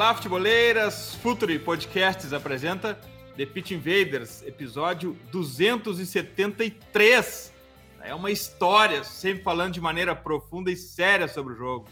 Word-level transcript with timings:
Olá, 0.00 0.14
futeboleiras! 0.14 1.14
Futuri 1.16 1.58
Podcasts 1.58 2.32
apresenta 2.32 2.98
The 3.36 3.44
Pitch 3.44 3.72
Invaders, 3.72 4.42
episódio 4.46 5.14
273. 5.30 7.52
É 8.00 8.14
uma 8.14 8.30
história, 8.30 9.04
sempre 9.04 9.42
falando 9.42 9.74
de 9.74 9.80
maneira 9.82 10.16
profunda 10.16 10.70
e 10.70 10.76
séria 10.76 11.28
sobre 11.28 11.52
o 11.52 11.56
jogo. 11.56 11.86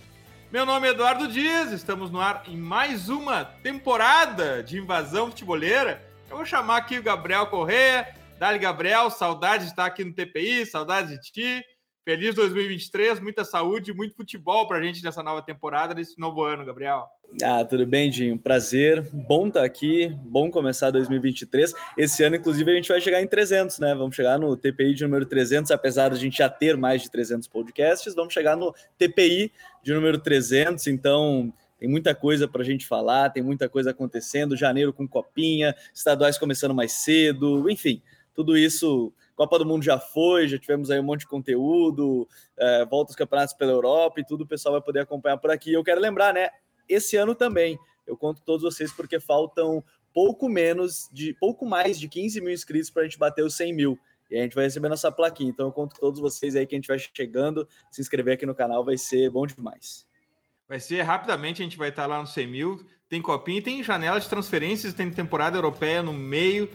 Meu 0.50 0.64
nome 0.64 0.88
é 0.88 0.92
Eduardo 0.92 1.28
Dias, 1.28 1.70
estamos 1.70 2.10
no 2.10 2.18
ar 2.18 2.44
em 2.46 2.56
mais 2.56 3.10
uma 3.10 3.44
temporada 3.44 4.62
de 4.62 4.78
invasão 4.78 5.26
futeboleira. 5.26 6.02
Eu 6.30 6.38
vou 6.38 6.46
chamar 6.46 6.78
aqui 6.78 6.98
o 6.98 7.02
Gabriel 7.02 7.48
Correia. 7.48 8.08
Dali, 8.38 8.58
Gabriel, 8.58 9.10
saudade 9.10 9.64
de 9.64 9.70
estar 9.72 9.84
aqui 9.84 10.02
no 10.02 10.14
TPI, 10.14 10.64
saudade 10.64 11.10
de 11.10 11.20
ti. 11.30 11.62
Feliz 12.08 12.34
2023, 12.34 13.20
muita 13.20 13.44
saúde, 13.44 13.92
muito 13.92 14.16
futebol 14.16 14.66
pra 14.66 14.82
gente 14.82 15.04
nessa 15.04 15.22
nova 15.22 15.42
temporada, 15.42 15.92
nesse 15.92 16.18
novo 16.18 16.42
ano, 16.42 16.64
Gabriel. 16.64 17.06
Ah, 17.42 17.62
tudo 17.62 17.84
bem, 17.84 18.08
Dinho? 18.08 18.38
Prazer, 18.38 19.06
bom 19.12 19.48
estar 19.48 19.62
aqui, 19.62 20.10
bom 20.22 20.50
começar 20.50 20.90
2023. 20.90 21.74
Esse 21.98 22.24
ano, 22.24 22.36
inclusive, 22.36 22.72
a 22.72 22.74
gente 22.74 22.88
vai 22.88 22.98
chegar 23.02 23.20
em 23.20 23.26
300, 23.26 23.78
né? 23.78 23.94
Vamos 23.94 24.16
chegar 24.16 24.38
no 24.38 24.56
TPI 24.56 24.94
de 24.94 25.04
número 25.04 25.26
300, 25.26 25.70
apesar 25.70 26.08
de 26.08 26.16
a 26.16 26.18
gente 26.18 26.38
já 26.38 26.48
ter 26.48 26.78
mais 26.78 27.02
de 27.02 27.10
300 27.10 27.46
podcasts, 27.46 28.14
vamos 28.14 28.32
chegar 28.32 28.56
no 28.56 28.74
TPI 28.96 29.52
de 29.82 29.92
número 29.92 30.18
300, 30.18 30.86
então 30.86 31.52
tem 31.78 31.90
muita 31.90 32.14
coisa 32.14 32.48
para 32.48 32.62
a 32.62 32.64
gente 32.64 32.86
falar, 32.86 33.28
tem 33.28 33.42
muita 33.42 33.68
coisa 33.68 33.90
acontecendo. 33.90 34.56
Janeiro 34.56 34.94
com 34.94 35.06
copinha, 35.06 35.76
estaduais 35.94 36.38
começando 36.38 36.74
mais 36.74 36.92
cedo, 36.92 37.68
enfim, 37.68 38.00
tudo 38.34 38.56
isso 38.56 39.12
Copa 39.38 39.56
do 39.56 39.64
Mundo 39.64 39.84
já 39.84 40.00
foi, 40.00 40.48
já 40.48 40.58
tivemos 40.58 40.90
aí 40.90 40.98
um 40.98 41.04
monte 41.04 41.20
de 41.20 41.28
conteúdo, 41.28 42.28
é, 42.56 42.84
volta 42.84 43.10
os 43.10 43.16
campeonatos 43.16 43.54
pela 43.54 43.70
Europa 43.70 44.18
e 44.18 44.24
tudo, 44.24 44.42
o 44.42 44.46
pessoal 44.46 44.72
vai 44.72 44.82
poder 44.82 44.98
acompanhar 44.98 45.36
por 45.36 45.48
aqui. 45.48 45.72
Eu 45.72 45.84
quero 45.84 46.00
lembrar, 46.00 46.34
né? 46.34 46.48
Esse 46.88 47.16
ano 47.16 47.36
também, 47.36 47.78
eu 48.04 48.16
conto 48.16 48.42
todos 48.42 48.64
vocês 48.64 48.92
porque 48.92 49.20
faltam 49.20 49.84
pouco 50.12 50.48
menos 50.48 51.08
de 51.12 51.34
pouco 51.34 51.64
mais 51.64 52.00
de 52.00 52.08
15 52.08 52.40
mil 52.40 52.52
inscritos 52.52 52.90
para 52.90 53.02
a 53.02 53.04
gente 53.04 53.16
bater 53.16 53.44
os 53.44 53.54
100 53.54 53.72
mil. 53.72 53.96
E 54.28 54.36
a 54.36 54.42
gente 54.42 54.56
vai 54.56 54.64
receber 54.64 54.88
nossa 54.88 55.12
plaquinha. 55.12 55.50
Então 55.50 55.66
eu 55.66 55.72
conto 55.72 55.94
todos 56.00 56.18
vocês 56.18 56.56
aí 56.56 56.66
que 56.66 56.74
a 56.74 56.78
gente 56.78 56.88
vai 56.88 56.98
chegando, 56.98 57.68
se 57.92 58.00
inscrever 58.00 58.34
aqui 58.34 58.44
no 58.44 58.56
canal, 58.56 58.84
vai 58.84 58.98
ser 58.98 59.30
bom 59.30 59.46
demais. 59.46 60.04
Vai 60.68 60.80
ser 60.80 61.00
rapidamente, 61.02 61.62
a 61.62 61.64
gente 61.64 61.78
vai 61.78 61.90
estar 61.90 62.06
lá 62.06 62.20
nos 62.20 62.32
100 62.32 62.46
mil. 62.48 62.84
Tem 63.08 63.22
copinha, 63.22 63.62
tem 63.62 63.84
janela 63.84 64.18
de 64.18 64.28
transferências, 64.28 64.92
tem 64.92 65.08
temporada 65.08 65.56
europeia 65.56 66.02
no 66.02 66.12
meio. 66.12 66.68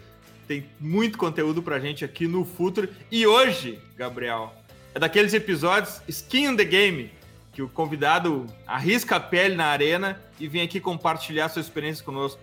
Tem 0.48 0.66
muito 0.80 1.18
conteúdo 1.18 1.62
pra 1.62 1.80
gente 1.80 2.04
aqui 2.04 2.28
no 2.28 2.44
Futuro. 2.44 2.90
E 3.12 3.26
hoje, 3.26 3.80
Gabriel, 3.96 4.54
é 4.94 5.00
daqueles 5.00 5.34
episódios 5.34 6.02
Skin 6.08 6.52
in 6.52 6.56
the 6.56 6.66
Game, 6.66 7.12
que 7.54 7.62
o 7.62 7.70
convidado 7.70 8.46
arrisca 8.68 9.16
a 9.16 9.20
pele 9.20 9.56
na 9.56 9.68
arena 9.68 10.22
e 10.40 10.48
vem 10.48 10.62
aqui 10.62 10.80
compartilhar 10.80 11.50
sua 11.50 11.62
experiência 11.62 12.04
conosco. 12.04 12.40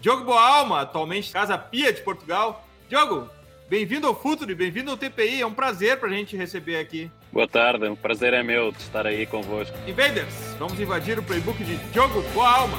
Diogo 0.00 0.24
Boalma, 0.24 0.82
atualmente 0.82 1.32
Casa 1.32 1.56
Pia 1.58 1.92
de 1.92 2.02
Portugal. 2.02 2.66
Diogo, 2.88 3.28
bem-vindo 3.68 4.06
ao 4.06 4.14
Futuro 4.14 4.50
e 4.50 4.54
bem-vindo 4.54 4.90
ao 4.90 4.96
TPI. 4.96 5.40
É 5.40 5.46
um 5.46 5.54
prazer 5.54 5.98
pra 5.98 6.08
gente 6.08 6.36
receber 6.36 6.78
aqui. 6.78 7.10
Boa 7.32 7.48
tarde, 7.48 7.86
o 7.86 7.92
um 7.92 7.96
prazer 7.96 8.32
é 8.32 8.42
meu 8.42 8.70
de 8.72 8.78
estar 8.78 9.06
aí 9.06 9.26
convosco. 9.26 9.76
Invaders, 9.86 10.34
vamos 10.58 10.78
invadir 10.78 11.18
o 11.18 11.22
playbook 11.22 11.62
de 11.62 11.76
Diogo 11.92 12.22
Boalma. 12.32 12.78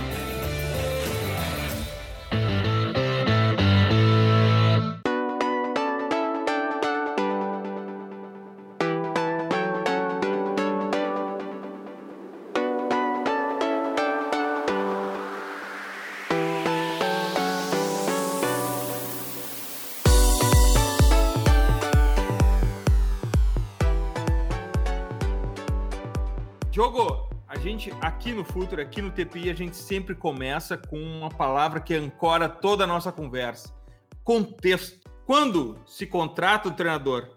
Diogo, 26.80 27.30
a 27.46 27.58
gente 27.58 27.92
aqui 28.00 28.32
no 28.32 28.46
Futuro, 28.46 28.82
aqui 28.82 29.02
no 29.02 29.12
TPI, 29.12 29.50
a 29.50 29.54
gente 29.54 29.76
sempre 29.76 30.16
começa 30.16 30.78
com 30.78 30.98
uma 30.98 31.28
palavra 31.28 31.82
que 31.82 31.94
ancora 31.94 32.48
toda 32.48 32.86
a 32.86 32.88
nossa 32.88 33.12
conversa: 33.12 33.76
contexto. 34.24 34.98
Quando 35.26 35.78
se 35.86 36.08
contrata 36.08 36.70
um 36.70 36.74
treinador 36.74 37.36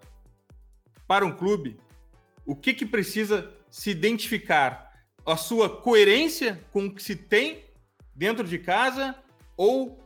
para 1.09 1.27
um 1.27 1.33
clube, 1.33 1.77
o 2.47 2.55
que, 2.55 2.73
que 2.73 2.87
precisa 2.87 3.53
se 3.69 3.91
identificar? 3.91 4.93
A 5.27 5.37
sua 5.37 5.69
coerência 5.69 6.65
com 6.71 6.87
o 6.87 6.95
que 6.95 7.03
se 7.03 7.17
tem 7.17 7.65
dentro 8.15 8.47
de 8.47 8.61
casa 8.61 9.17
ou 9.57 9.99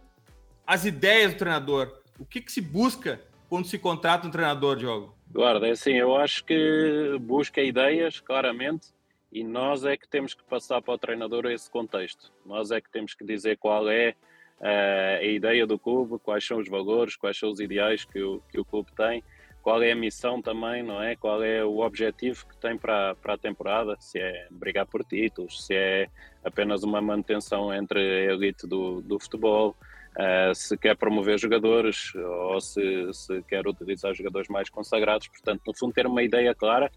as 0.67 0.87
ideias 0.87 1.35
do 1.35 1.39
treinador? 1.39 2.01
O 2.19 2.25
que, 2.25 2.41
que 2.41 2.51
se 2.51 2.63
busca 2.63 3.21
quando 3.51 3.67
se 3.67 3.79
contrata 3.79 4.27
um 4.27 4.31
treinador, 4.31 4.77
Diogo? 4.77 5.15
Eduardo, 5.29 5.67
é 5.67 5.73
assim, 5.73 5.93
eu 5.93 6.17
acho 6.17 6.43
que 6.43 7.19
busca 7.21 7.61
ideias, 7.61 8.19
claramente, 8.19 8.96
e 9.37 9.45
nós 9.45 9.85
é 9.85 9.99
que 9.99 10.09
temos 10.09 10.33
que 10.33 10.43
passar 10.45 10.81
para 10.81 10.95
o 10.95 10.99
treinador 10.99 11.45
esse 11.45 11.71
contexto. 11.71 12.33
Nós 12.47 12.71
é 12.71 12.81
que 12.81 12.91
temos 12.91 13.13
que 13.13 13.23
dizer 13.23 13.59
qual 13.59 13.87
é 13.87 14.15
uh, 14.59 15.21
a 15.21 15.25
ideia 15.25 15.67
do 15.67 15.79
clube, 15.79 16.19
quais 16.19 16.43
são 16.43 16.57
os 16.57 16.67
valores, 16.67 17.17
quais 17.17 17.39
são 17.39 17.51
os 17.51 17.61
ideais 17.61 18.03
que 18.03 18.19
o, 18.23 18.41
que 18.51 18.59
o 18.59 18.65
clube 18.65 18.91
tem, 18.97 19.23
qual 19.63 19.83
é 19.83 19.93
a 19.93 19.95
missão 19.95 20.41
também, 20.41 20.83
não 20.83 21.03
é? 21.03 21.17
Qual 21.17 21.43
é 21.43 21.63
o 21.63 21.81
objetivo 21.81 22.47
que 22.49 22.57
tem 22.57 22.79
para, 22.79 23.15
para 23.17 23.35
a 23.35 23.39
temporada, 23.39 23.95
se 24.01 24.19
é 24.19 24.47
brigar 24.51 24.87
por 24.87 25.05
títulos, 25.05 25.67
se 25.67 25.75
é 25.75 26.09
apenas 26.43 26.83
uma 26.83 27.03
manutenção 27.03 27.75
entre 27.75 28.01
a 28.01 28.33
elite 28.33 28.67
do, 28.67 29.03
do 29.03 29.21
futebol, 29.21 29.77
uh, 30.17 30.55
se 30.55 30.79
quer 30.79 30.97
promover 30.97 31.39
jogadores 31.39 32.15
ou 32.15 32.59
se, 32.59 33.13
se 33.13 33.43
quer 33.43 33.67
utilizar 33.67 34.15
jogadores 34.15 34.49
mais 34.49 34.71
consagrados. 34.71 35.29
Portanto, 35.29 35.61
no 35.67 35.77
fundo, 35.77 35.93
ter 35.93 36.07
uma 36.07 36.23
ideia 36.23 36.55
clara 36.55 36.91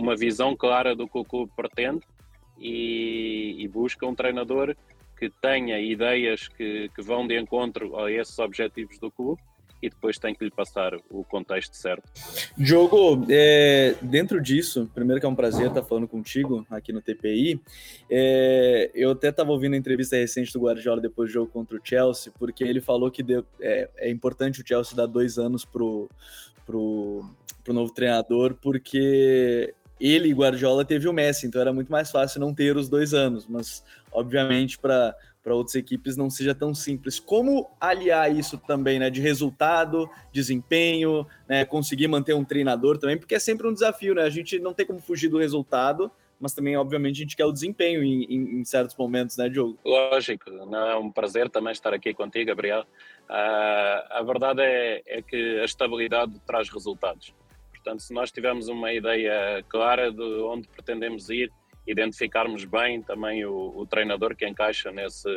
uma 0.00 0.16
visão 0.16 0.56
clara 0.56 0.94
do 0.96 1.06
que 1.06 1.18
o 1.18 1.24
clube 1.24 1.52
pretende 1.54 2.00
e, 2.58 3.56
e 3.58 3.68
busca 3.68 4.06
um 4.06 4.14
treinador 4.14 4.74
que 5.18 5.30
tenha 5.42 5.78
ideias 5.78 6.48
que, 6.48 6.90
que, 6.94 7.02
vão 7.02 7.26
de 7.26 7.38
encontro 7.38 7.98
a 7.98 8.10
esses 8.10 8.38
objetivos 8.38 8.98
do 8.98 9.10
clube 9.10 9.40
e 9.82 9.88
depois 9.88 10.18
tem 10.18 10.34
que 10.34 10.44
lhe 10.44 10.50
passar 10.50 10.94
o 11.10 11.24
contexto 11.24 11.74
certo. 11.74 12.02
Diogo, 12.56 13.26
é, 13.30 13.94
dentro 14.02 14.40
disso, 14.40 14.90
primeiro 14.94 15.20
que 15.20 15.26
é 15.26 15.28
um 15.28 15.34
prazer 15.34 15.68
estar 15.68 15.82
falando 15.82 16.06
contigo 16.06 16.66
aqui 16.70 16.92
no 16.92 17.00
TPI, 17.00 17.60
é, 18.10 18.90
eu 18.94 19.12
até 19.12 19.28
estava 19.28 19.52
ouvindo 19.52 19.74
a 19.74 19.76
entrevista 19.76 20.16
recente 20.16 20.52
do 20.52 20.60
Guardiola 20.60 21.00
depois 21.00 21.30
do 21.30 21.32
jogo 21.32 21.50
contra 21.50 21.76
o 21.76 21.80
Chelsea, 21.82 22.32
porque 22.38 22.62
ele 22.62 22.80
falou 22.80 23.10
que 23.10 23.22
deu, 23.22 23.44
é, 23.60 23.88
é, 23.96 24.10
importante 24.10 24.60
o 24.60 24.66
Chelsea 24.66 24.94
dar 24.94 25.06
dois 25.06 25.38
anos 25.38 25.64
pro, 25.64 26.10
pro, 26.66 27.24
pro 27.64 27.72
novo 27.72 27.92
treinador, 27.92 28.54
porque 28.60 29.74
ele 30.00 30.28
e 30.28 30.32
Guardiola 30.32 30.84
teve 30.84 31.08
o 31.08 31.12
Messi, 31.12 31.46
então 31.46 31.60
era 31.60 31.72
muito 31.72 31.90
mais 31.90 32.10
fácil 32.10 32.40
não 32.40 32.54
ter 32.54 32.76
os 32.76 32.88
dois 32.88 33.12
anos, 33.12 33.46
mas 33.46 33.84
obviamente 34.12 34.78
para 34.78 35.14
para 35.42 35.54
outras 35.54 35.74
equipes 35.74 36.16
não 36.16 36.28
seja 36.28 36.54
tão 36.54 36.74
simples. 36.74 37.18
Como 37.18 37.70
aliar 37.80 38.34
isso 38.34 38.58
também, 38.58 38.98
né, 38.98 39.08
de 39.08 39.20
resultado, 39.20 40.08
desempenho, 40.32 41.26
né, 41.48 41.64
conseguir 41.64 42.08
manter 42.08 42.34
um 42.34 42.44
treinador 42.44 42.98
também, 42.98 43.16
porque 43.16 43.34
é 43.34 43.38
sempre 43.38 43.66
um 43.66 43.72
desafio, 43.72 44.14
né? 44.14 44.22
A 44.22 44.30
gente 44.30 44.58
não 44.58 44.74
tem 44.74 44.84
como 44.84 45.00
fugir 45.00 45.28
do 45.28 45.38
resultado, 45.38 46.10
mas 46.38 46.54
também, 46.54 46.76
obviamente, 46.76 47.16
a 47.16 47.20
gente 47.20 47.36
quer 47.36 47.44
o 47.44 47.52
desempenho 47.52 48.02
em, 48.02 48.24
em, 48.24 48.60
em 48.60 48.64
certos 48.64 48.96
momentos, 48.96 49.36
né, 49.36 49.48
Diogo? 49.48 49.78
Lógico, 49.84 50.50
é 50.50 50.96
um 50.96 51.10
prazer 51.10 51.50
também 51.50 51.72
estar 51.72 51.92
aqui 51.92 52.14
contigo, 52.14 52.46
Gabriel. 52.46 52.80
Uh, 53.28 54.02
a 54.10 54.22
verdade 54.24 54.62
é, 54.62 55.02
é 55.06 55.22
que 55.22 55.60
a 55.60 55.64
estabilidade 55.64 56.40
traz 56.46 56.68
resultados. 56.70 57.34
Portanto, 57.82 58.02
se 58.02 58.12
nós 58.12 58.30
tivermos 58.30 58.68
uma 58.68 58.92
ideia 58.92 59.64
clara 59.68 60.12
de 60.12 60.22
onde 60.42 60.68
pretendemos 60.68 61.30
ir, 61.30 61.50
identificarmos 61.86 62.64
bem 62.64 63.02
também 63.02 63.44
o, 63.46 63.72
o 63.74 63.86
treinador 63.86 64.36
que 64.36 64.46
encaixa 64.46 64.92
nesse, 64.92 65.28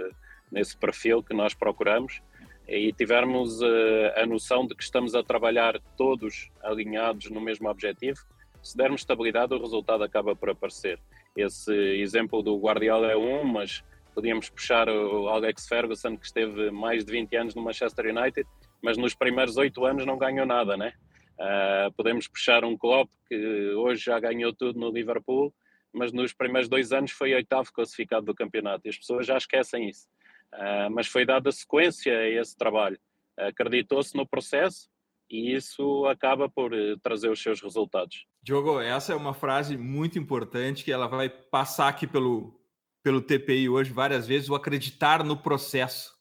nesse 0.51 0.77
perfil 0.77 1.23
que 1.23 1.33
nós 1.33 1.53
procuramos, 1.53 2.21
e 2.67 2.91
tivermos 2.93 3.61
uh, 3.61 4.13
a 4.15 4.25
noção 4.25 4.67
de 4.67 4.75
que 4.75 4.83
estamos 4.83 5.15
a 5.15 5.23
trabalhar 5.23 5.79
todos 5.97 6.49
alinhados 6.61 7.29
no 7.29 7.39
mesmo 7.39 7.69
objetivo, 7.69 8.19
se 8.61 8.75
dermos 8.75 9.01
estabilidade, 9.01 9.53
o 9.53 9.59
resultado 9.59 10.03
acaba 10.03 10.35
por 10.35 10.49
aparecer. 10.49 10.99
Esse 11.35 11.73
exemplo 11.73 12.41
do 12.41 12.57
Guardiola 12.57 13.11
é 13.11 13.17
um, 13.17 13.43
mas 13.43 13.83
podíamos 14.13 14.49
puxar 14.49 14.87
o 14.89 15.27
Alex 15.27 15.67
Ferguson, 15.67 16.17
que 16.17 16.25
esteve 16.25 16.71
mais 16.71 17.03
de 17.03 17.11
20 17.11 17.35
anos 17.35 17.55
no 17.55 17.61
Manchester 17.61 18.05
United, 18.15 18.47
mas 18.81 18.97
nos 18.97 19.15
primeiros 19.15 19.57
oito 19.57 19.85
anos 19.85 20.05
não 20.05 20.17
ganhou 20.17 20.45
nada, 20.45 20.77
né? 20.77 20.93
Uh, 21.39 21.91
podemos 21.95 22.27
puxar 22.27 22.63
um 22.63 22.77
Klopp, 22.77 23.09
que 23.27 23.71
hoje 23.71 24.05
já 24.05 24.19
ganhou 24.19 24.53
tudo 24.53 24.79
no 24.79 24.91
Liverpool, 24.91 25.53
mas 25.91 26.11
nos 26.11 26.33
primeiros 26.33 26.69
dois 26.69 26.91
anos 26.91 27.11
foi 27.11 27.33
oitavo 27.33 27.71
classificado 27.71 28.25
do 28.25 28.35
campeonato, 28.35 28.85
e 28.85 28.89
as 28.89 28.97
pessoas 28.97 29.25
já 29.25 29.37
esquecem 29.37 29.89
isso. 29.89 30.07
Uh, 30.53 30.89
mas 30.91 31.07
foi 31.07 31.25
dada 31.25 31.51
sequência 31.51 32.17
a 32.17 32.29
esse 32.29 32.55
trabalho. 32.55 32.99
Acreditou-se 33.37 34.15
no 34.15 34.27
processo 34.27 34.87
e 35.29 35.55
isso 35.55 36.05
acaba 36.05 36.47
por 36.47 36.73
uh, 36.73 36.97
trazer 36.99 37.29
os 37.29 37.41
seus 37.41 37.61
resultados. 37.61 38.25
Diogo, 38.41 38.79
essa 38.79 39.13
é 39.13 39.15
uma 39.15 39.33
frase 39.33 39.77
muito 39.77 40.19
importante 40.19 40.83
que 40.83 40.91
ela 40.91 41.07
vai 41.07 41.29
passar 41.29 41.87
aqui 41.87 42.05
pelo, 42.05 42.59
pelo 43.01 43.21
TPI 43.21 43.67
hoje 43.67 43.91
várias 43.91 44.27
vezes, 44.27 44.49
o 44.49 44.55
acreditar 44.55 45.23
no 45.23 45.35
processo. 45.35 46.12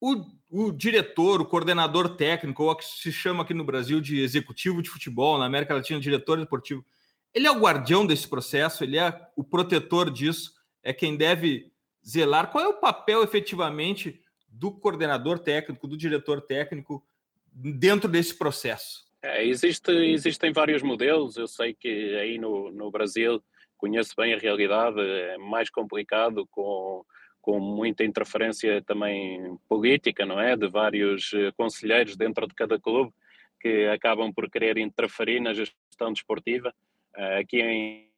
O, 0.00 0.24
o 0.50 0.72
diretor, 0.72 1.40
o 1.40 1.46
coordenador 1.46 2.16
técnico, 2.16 2.64
ou 2.64 2.70
o 2.70 2.76
que 2.76 2.84
se 2.84 3.12
chama 3.12 3.42
aqui 3.42 3.54
no 3.54 3.64
Brasil 3.64 4.00
de 4.00 4.20
executivo 4.20 4.82
de 4.82 4.90
futebol, 4.90 5.38
na 5.38 5.46
América 5.46 5.74
Latina, 5.74 6.00
diretor 6.00 6.38
esportivo, 6.38 6.84
ele 7.32 7.46
é 7.46 7.50
o 7.50 7.58
guardião 7.58 8.06
desse 8.06 8.28
processo, 8.28 8.84
ele 8.84 8.98
é 8.98 9.28
o 9.34 9.42
protetor 9.42 10.10
disso, 10.10 10.52
é 10.82 10.92
quem 10.92 11.16
deve 11.16 11.72
zelar? 12.06 12.50
Qual 12.50 12.62
é 12.62 12.68
o 12.68 12.78
papel 12.78 13.24
efetivamente 13.24 14.20
do 14.48 14.70
coordenador 14.70 15.38
técnico, 15.38 15.88
do 15.88 15.96
diretor 15.96 16.40
técnico 16.40 17.04
dentro 17.52 18.08
desse 18.08 18.36
processo? 18.36 19.04
É, 19.22 19.44
existe, 19.44 19.90
existem 19.90 20.52
vários 20.52 20.82
modelos. 20.82 21.36
Eu 21.36 21.48
sei 21.48 21.72
que 21.72 22.14
aí 22.16 22.38
no, 22.38 22.70
no 22.70 22.90
Brasil 22.90 23.42
conheço 23.76 24.14
bem 24.16 24.34
a 24.34 24.38
realidade, 24.38 25.00
é 25.00 25.38
mais 25.38 25.70
complicado 25.70 26.46
com, 26.50 27.04
com 27.44 27.60
muita 27.60 28.02
interferência 28.02 28.82
também 28.82 29.58
política, 29.68 30.24
não 30.24 30.40
é? 30.40 30.56
De 30.56 30.66
vários 30.66 31.30
eh, 31.34 31.52
conselheiros 31.52 32.16
dentro 32.16 32.46
de 32.48 32.54
cada 32.54 32.80
clube 32.80 33.12
que 33.60 33.86
acabam 33.88 34.32
por 34.32 34.50
querer 34.50 34.78
interferir 34.78 35.40
na 35.40 35.52
gestão 35.52 36.10
desportiva. 36.10 36.74
Eh, 37.14 37.40
aqui 37.40 37.60
em, 37.60 38.10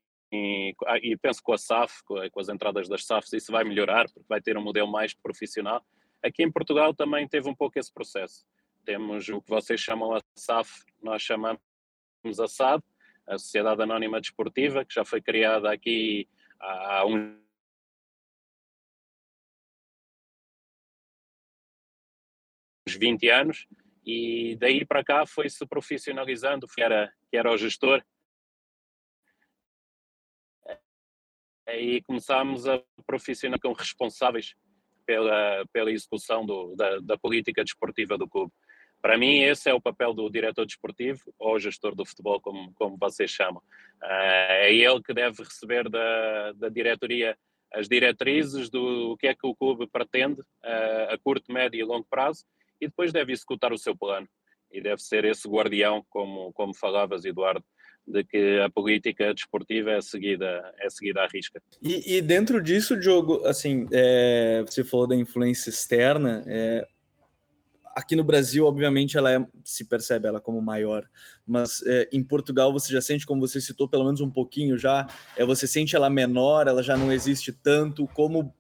ah, 0.87 0.99
e 1.03 1.17
penso 1.17 1.43
com 1.43 1.53
a 1.53 1.59
SAF, 1.59 2.05
com, 2.05 2.41
as 2.41 2.49
entradas 2.49 2.89
das 2.89 3.05
SAFs, 3.05 3.33
isso 3.33 3.51
vai 3.51 3.65
melhorar, 3.65 4.05
porque 4.05 4.29
vai 4.29 4.41
ter 4.41 4.57
um 4.57 4.63
modelo 4.63 4.91
mais 4.91 5.13
profissional. 5.13 5.85
Aqui 6.23 6.45
em 6.45 6.53
Portugal 6.53 6.95
também 6.95 7.27
teve 7.27 7.49
um 7.49 7.55
pouco 7.55 7.81
esse 7.81 7.93
processo. 7.93 8.47
Temos 8.85 9.29
o 9.29 9.43
que 9.43 9.51
vocês 9.51 9.81
chamam 9.81 10.15
a 10.15 10.21
SAF, 10.37 10.71
nós 11.03 11.21
chamamos 11.21 11.59
a 12.39 12.47
SAD, 12.47 12.81
a 13.27 13.37
Sociedade 13.39 13.83
Anónima 13.83 14.21
Desportiva, 14.21 14.85
que 14.85 14.95
já 14.95 15.05
foi 15.05 15.21
criada 15.21 15.73
aqui 15.73 16.29
há 16.61 17.05
uns 17.05 17.45
20 22.97 23.29
anos 23.31 23.67
e 24.05 24.57
daí 24.61 24.85
para 24.85 25.05
cá 25.05 25.27
foi-se 25.27 25.67
profissionalizando, 25.67 26.67
que 26.67 26.83
era, 26.83 27.13
que 27.31 27.37
era 27.37 27.53
o 27.53 27.57
gestor 27.57 28.03
aí 31.67 32.01
começámos 32.03 32.67
a 32.69 32.81
profissionalizar 33.07 33.61
como 33.61 33.75
responsáveis 33.75 34.55
pela, 35.05 35.65
pela 35.73 35.91
execução 35.91 36.47
do, 36.47 36.75
da, 36.77 36.99
da, 37.01 37.19
política 37.19 37.65
desportiva 37.65 38.17
do 38.17 38.29
clube. 38.29 38.53
Para 39.03 39.19
mim, 39.19 39.41
esse 39.41 39.69
é 39.69 39.75
o 39.75 39.81
papel 39.81 40.15
do 40.15 40.29
diretor 40.31 40.65
desportivo 40.65 41.21
ou 41.39 41.59
gestor 41.59 41.95
do 41.95 42.05
futebol, 42.05 42.41
como, 42.41 42.73
como 42.75 42.97
vocês 42.97 43.31
chamam. 43.31 43.63
Uh, 44.03 44.07
é 44.63 44.75
ele 44.75 45.03
que 45.03 45.13
deve 45.13 45.43
receber 45.43 45.89
da, 45.89 46.53
da 46.53 46.69
diretoria 46.69 47.37
as 47.73 47.89
diretrizes 47.89 48.71
do 48.71 49.17
que 49.19 49.27
é 49.27 49.35
que 49.35 49.47
o 49.47 49.55
clube 49.55 49.87
pretende 49.87 50.41
uh, 50.41 51.13
a 51.13 51.19
curto, 51.19 51.53
médio 51.53 51.79
e 51.79 51.85
longo 51.85 52.07
prazo 52.09 52.45
e 52.81 52.87
depois 52.87 53.13
deve 53.13 53.33
executar 53.33 53.73
o 53.73 53.79
seu 53.79 53.97
plano. 53.97 54.29
E 54.73 54.81
deve 54.81 55.01
ser 55.01 55.25
esse 55.25 55.49
guardião, 55.49 56.05
como, 56.11 56.53
como 56.53 56.75
falavas, 56.75 57.25
Eduardo, 57.25 57.65
de 58.07 58.23
que 58.25 58.61
a 58.61 58.71
política 58.71 59.33
desportiva 59.33 59.93
é 59.93 60.01
seguida, 60.01 60.75
é 60.79 60.91
seguida 60.91 61.23
à 61.23 61.27
risca. 61.27 61.63
E, 61.83 62.17
e 62.17 62.23
dentro 62.23 62.63
disso, 62.63 62.99
Diogo, 62.99 63.45
assim, 63.47 63.87
é, 63.93 64.63
você 64.67 64.85
falou 64.85 65.07
da 65.07 65.17
influência 65.17 65.71
externa, 65.71 66.45
é, 66.47 66.87
aqui 67.97 68.15
no 68.15 68.23
Brasil, 68.23 68.67
obviamente, 68.67 69.17
ela 69.17 69.33
é, 69.33 69.47
se 69.65 69.85
percebe 69.85 70.29
ela 70.29 70.39
como 70.39 70.61
maior, 70.61 71.09
mas 71.47 71.83
é, 71.87 72.09
em 72.13 72.23
Portugal 72.23 72.71
você 72.71 72.93
já 72.93 73.01
sente, 73.01 73.25
como 73.25 73.41
você 73.41 73.59
citou, 73.59 73.89
pelo 73.89 74.05
menos 74.05 74.21
um 74.21 74.31
pouquinho 74.31 74.77
já, 74.77 75.09
é, 75.35 75.45
você 75.47 75.67
sente 75.67 75.97
ela 75.97 76.11
menor, 76.11 76.69
ela 76.69 76.83
já 76.83 76.97
não 76.97 77.11
existe 77.11 77.53
tanto, 77.53 78.07
como 78.09 78.55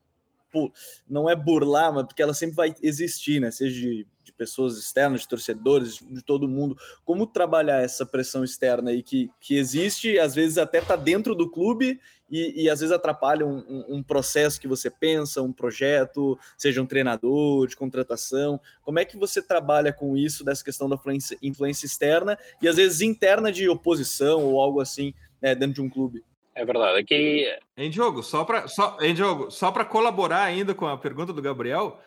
não 1.09 1.29
é 1.29 1.35
burlar, 1.37 1.93
mas 1.93 2.07
porque 2.07 2.23
ela 2.23 2.35
sempre 2.35 2.57
vai 2.57 2.75
existir, 2.83 3.41
né? 3.41 3.51
Seja 3.51 3.75
de 3.81 4.07
pessoas 4.37 4.77
externas, 4.77 5.23
de 5.23 5.29
torcedores, 5.29 5.99
de 5.99 6.23
todo 6.23 6.49
mundo. 6.49 6.77
Como 7.05 7.27
trabalhar 7.27 7.83
essa 7.83 8.05
pressão 8.05 8.45
externa 8.45 8.91
aí 8.91 9.03
que, 9.03 9.31
que 9.41 9.57
existe, 9.57 10.19
às 10.19 10.35
vezes 10.35 10.59
até 10.59 10.79
está 10.79 10.95
dentro 10.95 11.35
do 11.35 11.51
clube 11.51 11.99
e, 12.31 12.65
e, 12.65 12.71
às 12.71 12.81
vezes 12.81 12.93
atrapalha 12.93 13.47
um, 13.47 13.59
um, 13.69 13.97
um, 13.97 14.03
processo 14.03 14.61
que 14.61 14.67
você 14.67 14.91
pensa, 14.91 15.43
um 15.43 15.53
projeto, 15.53 16.39
seja 16.59 16.83
um 16.83 16.87
treinador, 16.87 17.69
de 17.69 17.77
contratação. 17.77 18.61
Como 18.83 18.99
é 18.99 19.05
que 19.05 19.17
você 19.17 19.41
trabalha 19.41 19.93
com 19.93 20.17
isso, 20.17 20.45
dessa 20.45 20.65
questão 20.65 20.89
da 20.89 20.97
influência, 20.97 21.39
influência 21.41 21.87
externa 21.87 22.37
e 22.61 22.69
às 22.69 22.77
vezes 22.77 23.01
interna 23.01 23.53
de 23.53 23.69
oposição 23.69 24.45
ou 24.45 24.61
algo 24.61 24.81
assim 24.81 25.15
né, 25.41 25.55
dentro 25.55 25.75
de 25.75 25.83
um 25.83 25.89
clube? 25.89 26.25
É 26.57 26.65
verdade. 26.65 26.99
Aqui. 26.99 27.47
Em 27.77 27.93
jogo, 27.93 28.23
só 28.23 28.45
para 28.45 28.67
só, 28.67 28.97
em 29.01 29.15
jogo, 29.15 29.51
só 29.51 29.71
para 29.71 29.85
colaborar 29.85 30.43
ainda 30.43 30.75
com 30.75 30.87
a 30.87 30.97
pergunta 30.97 31.33
do 31.33 31.41
Gabriel, 31.41 32.01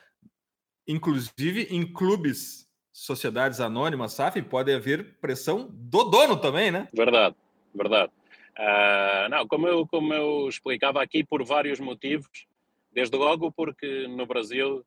Inclusive, 0.89 1.67
em 1.69 1.85
clubes, 1.85 2.67
sociedades 2.91 3.59
anônimas, 3.59 4.13
SAF, 4.13 4.41
pode 4.41 4.73
haver 4.73 5.19
pressão 5.21 5.69
do 5.71 6.03
dono 6.05 6.35
também, 6.35 6.71
né? 6.71 6.87
Verdade, 6.91 7.35
verdade. 7.75 8.11
Uh, 8.57 9.29
não, 9.29 9.47
como 9.47 9.67
eu, 9.67 9.85
como 9.85 10.11
eu 10.11 10.49
explicava 10.49 10.99
aqui, 10.99 11.23
por 11.23 11.43
vários 11.43 11.79
motivos, 11.79 12.47
desde 12.91 13.15
logo 13.15 13.51
porque 13.51 14.07
no 14.07 14.25
Brasil 14.25 14.83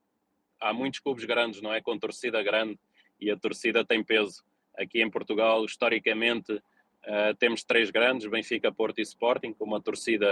há 0.61 0.73
muitos 0.73 0.99
clubes 0.99 1.25
grandes, 1.25 1.63
não 1.63 1.73
é? 1.73 1.81
Com 1.81 1.97
torcida 1.97 2.43
grande 2.43 2.77
e 3.21 3.31
a 3.31 3.37
torcida 3.37 3.85
tem 3.85 4.03
peso. 4.03 4.43
Aqui 4.77 5.01
em 5.01 5.09
Portugal, 5.09 5.65
historicamente, 5.65 6.61
uh, 7.07 7.35
temos 7.39 7.65
três 7.65 7.91
grandes, 7.91 8.27
Benfica, 8.27 8.73
Porto 8.73 8.99
e 8.99 9.03
Sporting, 9.03 9.53
com 9.53 9.65
uma 9.65 9.81
torcida 9.81 10.27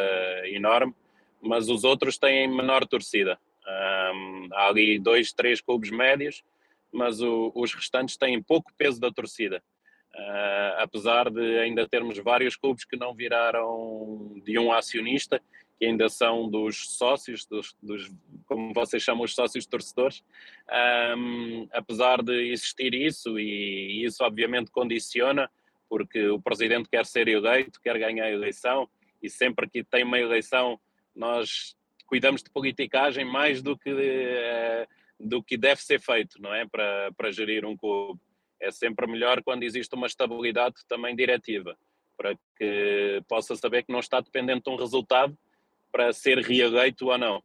enorme, 0.46 0.94
mas 1.40 1.68
os 1.68 1.84
outros 1.84 2.18
têm 2.18 2.48
menor 2.48 2.86
torcida. 2.86 3.38
Um, 3.66 4.48
há 4.52 4.68
ali 4.68 4.98
dois, 4.98 5.32
três 5.32 5.60
clubes 5.60 5.90
médios, 5.90 6.42
mas 6.92 7.20
o, 7.20 7.52
os 7.54 7.72
restantes 7.72 8.16
têm 8.16 8.42
pouco 8.42 8.72
peso 8.76 9.00
da 9.00 9.10
torcida. 9.10 9.62
Uh, 10.12 10.74
apesar 10.78 11.30
de 11.30 11.58
ainda 11.58 11.88
termos 11.88 12.18
vários 12.18 12.56
clubes 12.56 12.84
que 12.84 12.96
não 12.96 13.14
viraram 13.14 14.34
de 14.44 14.58
um 14.58 14.72
acionista, 14.72 15.40
que 15.78 15.86
ainda 15.86 16.08
são 16.08 16.48
dos 16.50 16.96
sócios, 16.98 17.46
dos, 17.46 17.74
dos 17.82 18.12
como 18.46 18.74
vocês 18.74 19.02
chamam 19.02 19.24
os 19.24 19.34
sócios 19.34 19.64
torcedores, 19.66 20.22
um, 21.16 21.68
apesar 21.72 22.22
de 22.22 22.52
existir 22.52 22.92
isso, 22.92 23.38
e, 23.38 24.04
isso 24.04 24.22
obviamente 24.24 24.70
condiciona, 24.70 25.50
porque 25.90 26.28
o 26.28 26.40
presidente 26.40 26.88
quer 26.88 27.04
ser 27.04 27.26
eleito, 27.26 27.80
quer 27.82 27.98
ganhar 27.98 28.26
a 28.26 28.30
eleição, 28.30 28.88
e 29.20 29.28
sempre 29.28 29.68
que 29.68 29.82
tem 29.82 30.04
uma 30.04 30.20
eleição, 30.20 30.80
nós 31.14 31.76
cuidamos 32.06 32.44
de 32.44 32.50
politicagem 32.50 33.24
mais 33.24 33.60
do 33.60 33.76
que, 33.76 33.90
uh, 33.90 34.86
do 35.18 35.42
que 35.42 35.56
deve 35.56 35.82
ser 35.82 36.00
feito, 36.00 36.40
não 36.40 36.54
é? 36.54 36.64
Para, 36.64 37.10
para 37.16 37.32
gerir 37.32 37.66
um 37.66 37.76
clube. 37.76 38.20
É 38.60 38.70
sempre 38.70 39.04
melhor 39.08 39.42
quando 39.42 39.64
existe 39.64 39.92
uma 39.96 40.06
estabilidade 40.06 40.76
também 40.86 41.16
diretiva, 41.16 41.76
para 42.16 42.36
que 42.56 43.20
possa 43.28 43.56
saber 43.56 43.82
que 43.82 43.92
não 43.92 44.00
está 44.00 44.20
dependente 44.20 44.62
de 44.64 44.70
um 44.70 44.76
resultado 44.76 45.36
para 45.90 46.12
ser 46.12 46.38
reeleito 46.38 47.08
ou 47.08 47.18
não. 47.18 47.38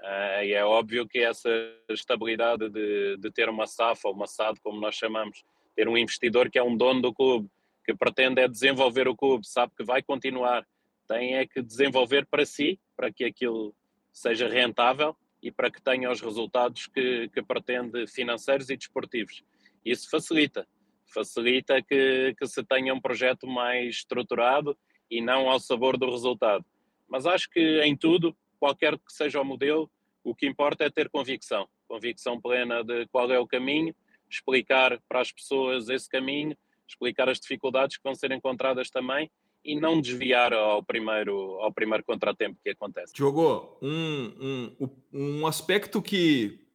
Uh, 0.00 0.44
e 0.44 0.52
é 0.52 0.64
óbvio 0.64 1.08
que 1.08 1.18
essa 1.18 1.50
estabilidade 1.88 2.68
de, 2.68 3.16
de 3.16 3.30
ter 3.32 3.48
uma 3.48 3.66
SAF 3.66 4.06
ou 4.06 4.12
uma 4.12 4.28
SAD, 4.28 4.60
como 4.60 4.80
nós 4.80 4.94
chamamos, 4.94 5.44
ter 5.74 5.88
um 5.88 5.98
investidor 5.98 6.48
que 6.48 6.58
é 6.58 6.62
um 6.62 6.76
dono 6.76 7.02
do 7.02 7.12
clube, 7.12 7.50
que 7.88 7.96
pretende 7.96 8.42
é 8.42 8.46
desenvolver 8.46 9.08
o 9.08 9.16
clube, 9.16 9.48
sabe 9.48 9.72
que 9.74 9.82
vai 9.82 10.02
continuar, 10.02 10.62
tem 11.08 11.36
é 11.36 11.46
que 11.46 11.62
desenvolver 11.62 12.26
para 12.26 12.44
si, 12.44 12.78
para 12.94 13.10
que 13.10 13.24
aquilo 13.24 13.74
seja 14.12 14.46
rentável 14.46 15.16
e 15.42 15.50
para 15.50 15.70
que 15.70 15.80
tenha 15.80 16.10
os 16.10 16.20
resultados 16.20 16.86
que, 16.86 17.30
que 17.30 17.42
pretende 17.42 18.06
financeiros 18.06 18.68
e 18.68 18.76
desportivos. 18.76 19.42
Isso 19.82 20.10
facilita, 20.10 20.68
facilita 21.14 21.80
que, 21.80 22.34
que 22.38 22.46
se 22.46 22.62
tenha 22.62 22.92
um 22.92 23.00
projeto 23.00 23.46
mais 23.46 23.96
estruturado 23.96 24.76
e 25.10 25.22
não 25.22 25.48
ao 25.48 25.58
sabor 25.58 25.96
do 25.96 26.10
resultado. 26.10 26.66
Mas 27.08 27.24
acho 27.24 27.48
que 27.48 27.80
em 27.80 27.96
tudo, 27.96 28.36
qualquer 28.60 28.98
que 28.98 29.10
seja 29.14 29.40
o 29.40 29.44
modelo, 29.46 29.90
o 30.22 30.34
que 30.34 30.46
importa 30.46 30.84
é 30.84 30.90
ter 30.90 31.08
convicção. 31.08 31.66
convicção 31.88 32.38
plena 32.38 32.84
de 32.84 33.06
qual 33.06 33.32
é 33.32 33.38
o 33.38 33.46
caminho, 33.46 33.96
explicar 34.28 35.00
para 35.08 35.22
as 35.22 35.32
pessoas 35.32 35.88
esse 35.88 36.06
caminho, 36.06 36.54
explicar 36.88 37.28
as 37.28 37.38
dificuldades 37.38 37.96
que 37.96 38.02
vão 38.02 38.14
ser 38.14 38.32
encontradas 38.32 38.90
também 38.90 39.30
e 39.64 39.78
não 39.78 40.00
desviar 40.00 40.52
ao 40.52 40.82
primeiro, 40.82 41.58
ao 41.60 41.72
primeiro 41.72 42.04
contratempo 42.04 42.58
que 42.62 42.70
acontece. 42.70 43.12
Diogo, 43.12 43.78
um, 43.82 44.72
um, 44.80 44.88
um 45.12 45.46
aspecto 45.46 46.00
que 46.00 46.66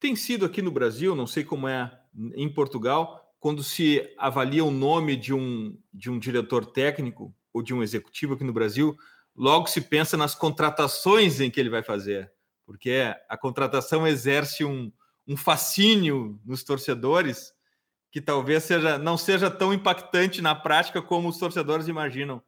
tem 0.00 0.16
sido 0.16 0.44
aqui 0.44 0.60
no 0.60 0.70
Brasil, 0.70 1.14
não 1.14 1.26
sei 1.26 1.44
como 1.44 1.68
é 1.68 1.90
em 2.34 2.48
Portugal, 2.52 3.32
quando 3.38 3.62
se 3.62 4.12
avalia 4.18 4.64
o 4.64 4.70
nome 4.70 5.16
de 5.16 5.34
um, 5.34 5.78
de 5.92 6.10
um 6.10 6.18
diretor 6.18 6.66
técnico 6.66 7.34
ou 7.52 7.62
de 7.62 7.74
um 7.74 7.82
executivo 7.82 8.34
aqui 8.34 8.44
no 8.44 8.52
Brasil, 8.52 8.96
logo 9.34 9.66
se 9.66 9.80
pensa 9.80 10.16
nas 10.16 10.34
contratações 10.34 11.40
em 11.40 11.50
que 11.50 11.58
ele 11.58 11.70
vai 11.70 11.82
fazer, 11.82 12.32
porque 12.64 13.14
a 13.28 13.36
contratação 13.36 14.06
exerce 14.06 14.64
um, 14.64 14.92
um 15.26 15.36
fascínio 15.36 16.40
nos 16.44 16.62
torcedores 16.62 17.52
que 18.12 18.20
talvez 18.20 18.64
seja, 18.64 18.98
não 18.98 19.16
seja 19.16 19.50
tão 19.50 19.72
impactante 19.72 20.42
na 20.42 20.54
prática 20.54 21.00
como 21.00 21.30
os 21.30 21.38
torcedores 21.38 21.88
imaginam. 21.88 22.42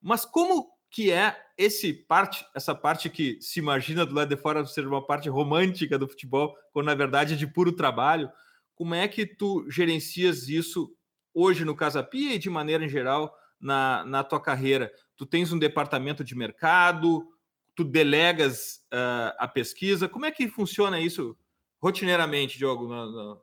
Mas 0.00 0.24
como 0.24 0.70
que 0.88 1.10
é 1.10 1.36
esse 1.58 1.92
parte, 1.92 2.46
essa 2.54 2.76
parte 2.76 3.10
que 3.10 3.36
se 3.40 3.58
imagina 3.58 4.06
do 4.06 4.14
lado 4.14 4.28
de 4.28 4.40
fora 4.40 4.64
ser 4.64 4.86
uma 4.86 5.04
parte 5.04 5.28
romântica 5.28 5.98
do 5.98 6.08
futebol, 6.08 6.56
quando 6.72 6.86
na 6.86 6.94
verdade 6.94 7.34
é 7.34 7.36
de 7.36 7.46
puro 7.46 7.72
trabalho? 7.72 8.30
Como 8.76 8.94
é 8.94 9.08
que 9.08 9.26
tu 9.26 9.68
gerencias 9.68 10.48
isso 10.48 10.94
hoje 11.34 11.64
no 11.64 11.74
Casa 11.74 12.04
Pia 12.04 12.34
e 12.34 12.38
de 12.38 12.48
maneira 12.48 12.84
em 12.84 12.88
geral 12.88 13.36
na, 13.60 14.04
na 14.04 14.22
tua 14.22 14.40
carreira? 14.40 14.92
Tu 15.16 15.26
tens 15.26 15.52
um 15.52 15.58
departamento 15.58 16.22
de 16.22 16.36
mercado, 16.36 17.26
tu 17.74 17.82
delegas 17.82 18.76
uh, 18.94 19.34
a 19.38 19.48
pesquisa, 19.48 20.08
como 20.08 20.24
é 20.24 20.30
que 20.30 20.48
funciona 20.48 21.00
isso 21.00 21.36
rotineiramente, 21.80 22.58
Diogo, 22.58 22.86
no, 22.86 23.10
no, 23.10 23.42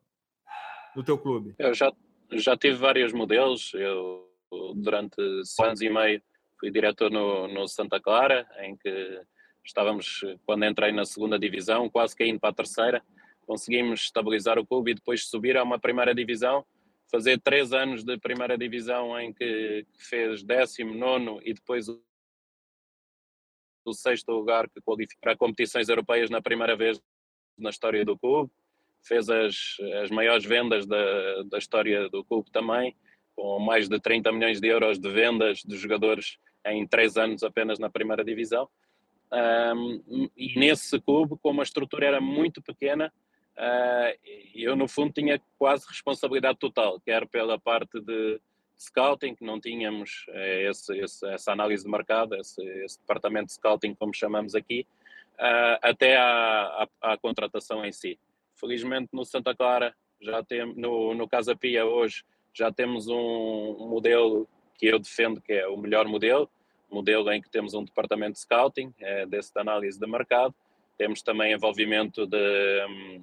no 0.98 1.04
teu 1.04 1.18
clube? 1.18 1.54
Eu 1.60 1.74
já, 1.76 1.94
já 2.34 2.58
tive 2.58 2.76
vários 2.76 3.14
modelos. 3.14 3.72
Eu, 3.76 4.28
durante 4.76 5.22
anos 5.62 5.82
e 5.82 5.90
meio, 5.90 6.22
fui 6.60 6.72
diretor 6.72 7.12
no, 7.12 7.48
no 7.48 7.68
Santa 7.68 8.02
Clara, 8.02 8.50
em 8.62 8.76
que 8.76 9.22
estávamos, 9.64 10.22
quando 10.44 10.66
entrei 10.66 10.92
na 10.92 11.06
segunda 11.06 11.38
divisão, 11.38 11.88
quase 11.88 12.16
caindo 12.16 12.40
para 12.40 12.50
a 12.50 12.54
terceira. 12.54 13.04
Conseguimos 13.46 14.02
estabilizar 14.02 14.58
o 14.58 14.66
clube 14.66 14.92
e 14.92 14.96
depois 14.96 15.28
subir 15.28 15.56
a 15.56 15.64
uma 15.64 15.78
primeira 15.78 16.16
divisão. 16.16 16.66
Fazer 17.12 17.40
três 17.40 17.72
anos 17.72 18.04
de 18.04 18.18
primeira 18.18 18.58
divisão 18.58 19.18
em 19.20 19.32
que, 19.32 19.86
fez 20.00 20.44
décimo, 20.44 20.96
nono 20.96 21.40
e 21.44 21.54
depois 21.54 21.88
o, 21.88 22.04
o 23.86 23.94
sexto 23.94 24.32
lugar 24.32 24.68
que 24.68 24.82
qualifica 24.82 25.20
para 25.22 25.38
competições 25.38 25.88
europeias 25.88 26.30
na 26.30 26.42
primeira 26.42 26.76
vez 26.76 27.00
na 27.58 27.70
história 27.70 28.04
do 28.04 28.18
clube 28.18 28.52
fez 29.04 29.30
as, 29.30 29.78
as 30.04 30.10
maiores 30.10 30.46
vendas 30.46 30.86
da, 30.86 31.44
da 31.44 31.58
história 31.58 32.10
do 32.10 32.24
clube 32.24 32.52
também, 32.52 32.96
com 33.36 33.60
mais 33.60 33.88
de 33.88 34.00
30 34.00 34.32
milhões 34.32 34.60
de 34.60 34.68
euros 34.68 35.00
de 35.00 35.10
vendas 35.10 35.60
de 35.64 35.78
jogadores 35.78 36.38
em 36.66 36.86
três 36.88 37.18
anos 37.18 37.44
apenas 37.44 37.80
na 37.80 37.90
primeira 37.90 38.24
divisão. 38.24 38.68
Um, 39.32 40.30
e 40.36 40.58
nesse 40.58 41.00
clube, 41.00 41.36
como 41.42 41.62
a 41.62 41.64
estrutura 41.64 42.06
era 42.06 42.22
muito 42.22 42.62
pequena, 42.62 43.12
uh, 43.58 44.20
eu 44.56 44.76
no 44.76 44.88
fundo 44.88 45.14
tinha 45.14 45.42
quase 45.58 45.86
responsabilidade 45.88 46.58
total, 46.58 47.00
quer 47.02 47.28
pela 47.28 47.60
parte 47.60 48.00
de 48.00 48.40
scouting, 48.78 49.36
que 49.36 49.44
não 49.44 49.60
tínhamos 49.60 50.26
uh, 50.30 50.70
esse, 50.70 50.98
esse, 50.98 51.28
essa 51.28 51.52
análise 51.52 51.84
de 51.84 51.92
mercado, 51.92 52.36
esse, 52.36 52.64
esse, 52.84 53.00
departamento 53.00 53.48
de 53.48 53.54
scouting, 53.54 53.94
como 53.96 54.14
chamamos 54.14 54.56
aqui, 54.56 54.88
uh, 55.34 55.78
até 55.82 56.16
à, 56.16 56.88
à, 57.02 57.14
à 57.14 57.18
contratação 57.18 57.84
em 57.84 57.92
si. 57.92 58.18
Felizmente 58.60 59.10
no 59.14 59.24
Santa 59.26 59.56
Clara, 59.56 59.94
já 60.22 60.44
tem, 60.44 60.66
no, 60.76 61.14
no 61.14 61.28
Casa 61.28 61.56
Pia 61.56 61.86
hoje, 61.86 62.24
já 62.54 62.72
temos 62.72 63.08
um, 63.08 63.88
modelo 63.88 64.48
que 64.78 64.88
eu 64.88 65.00
defendo 65.00 65.42
que 65.42 65.54
é 65.54 65.68
o 65.68 65.78
melhor 65.78 66.08
modelo, 66.08 66.50
modelo 66.90 67.32
em 67.32 67.42
que 67.42 67.50
temos 67.50 67.74
um 67.74 67.84
departamento 67.84 68.34
de 68.34 68.40
scouting, 68.40 68.94
é, 69.00 69.26
desse 69.26 69.54
de 69.54 69.60
análise 69.60 70.00
de 70.00 70.08
mercado, 70.08 70.54
temos 70.98 71.22
também 71.22 71.54
envolvimento 71.54 72.26
de, 72.26 72.38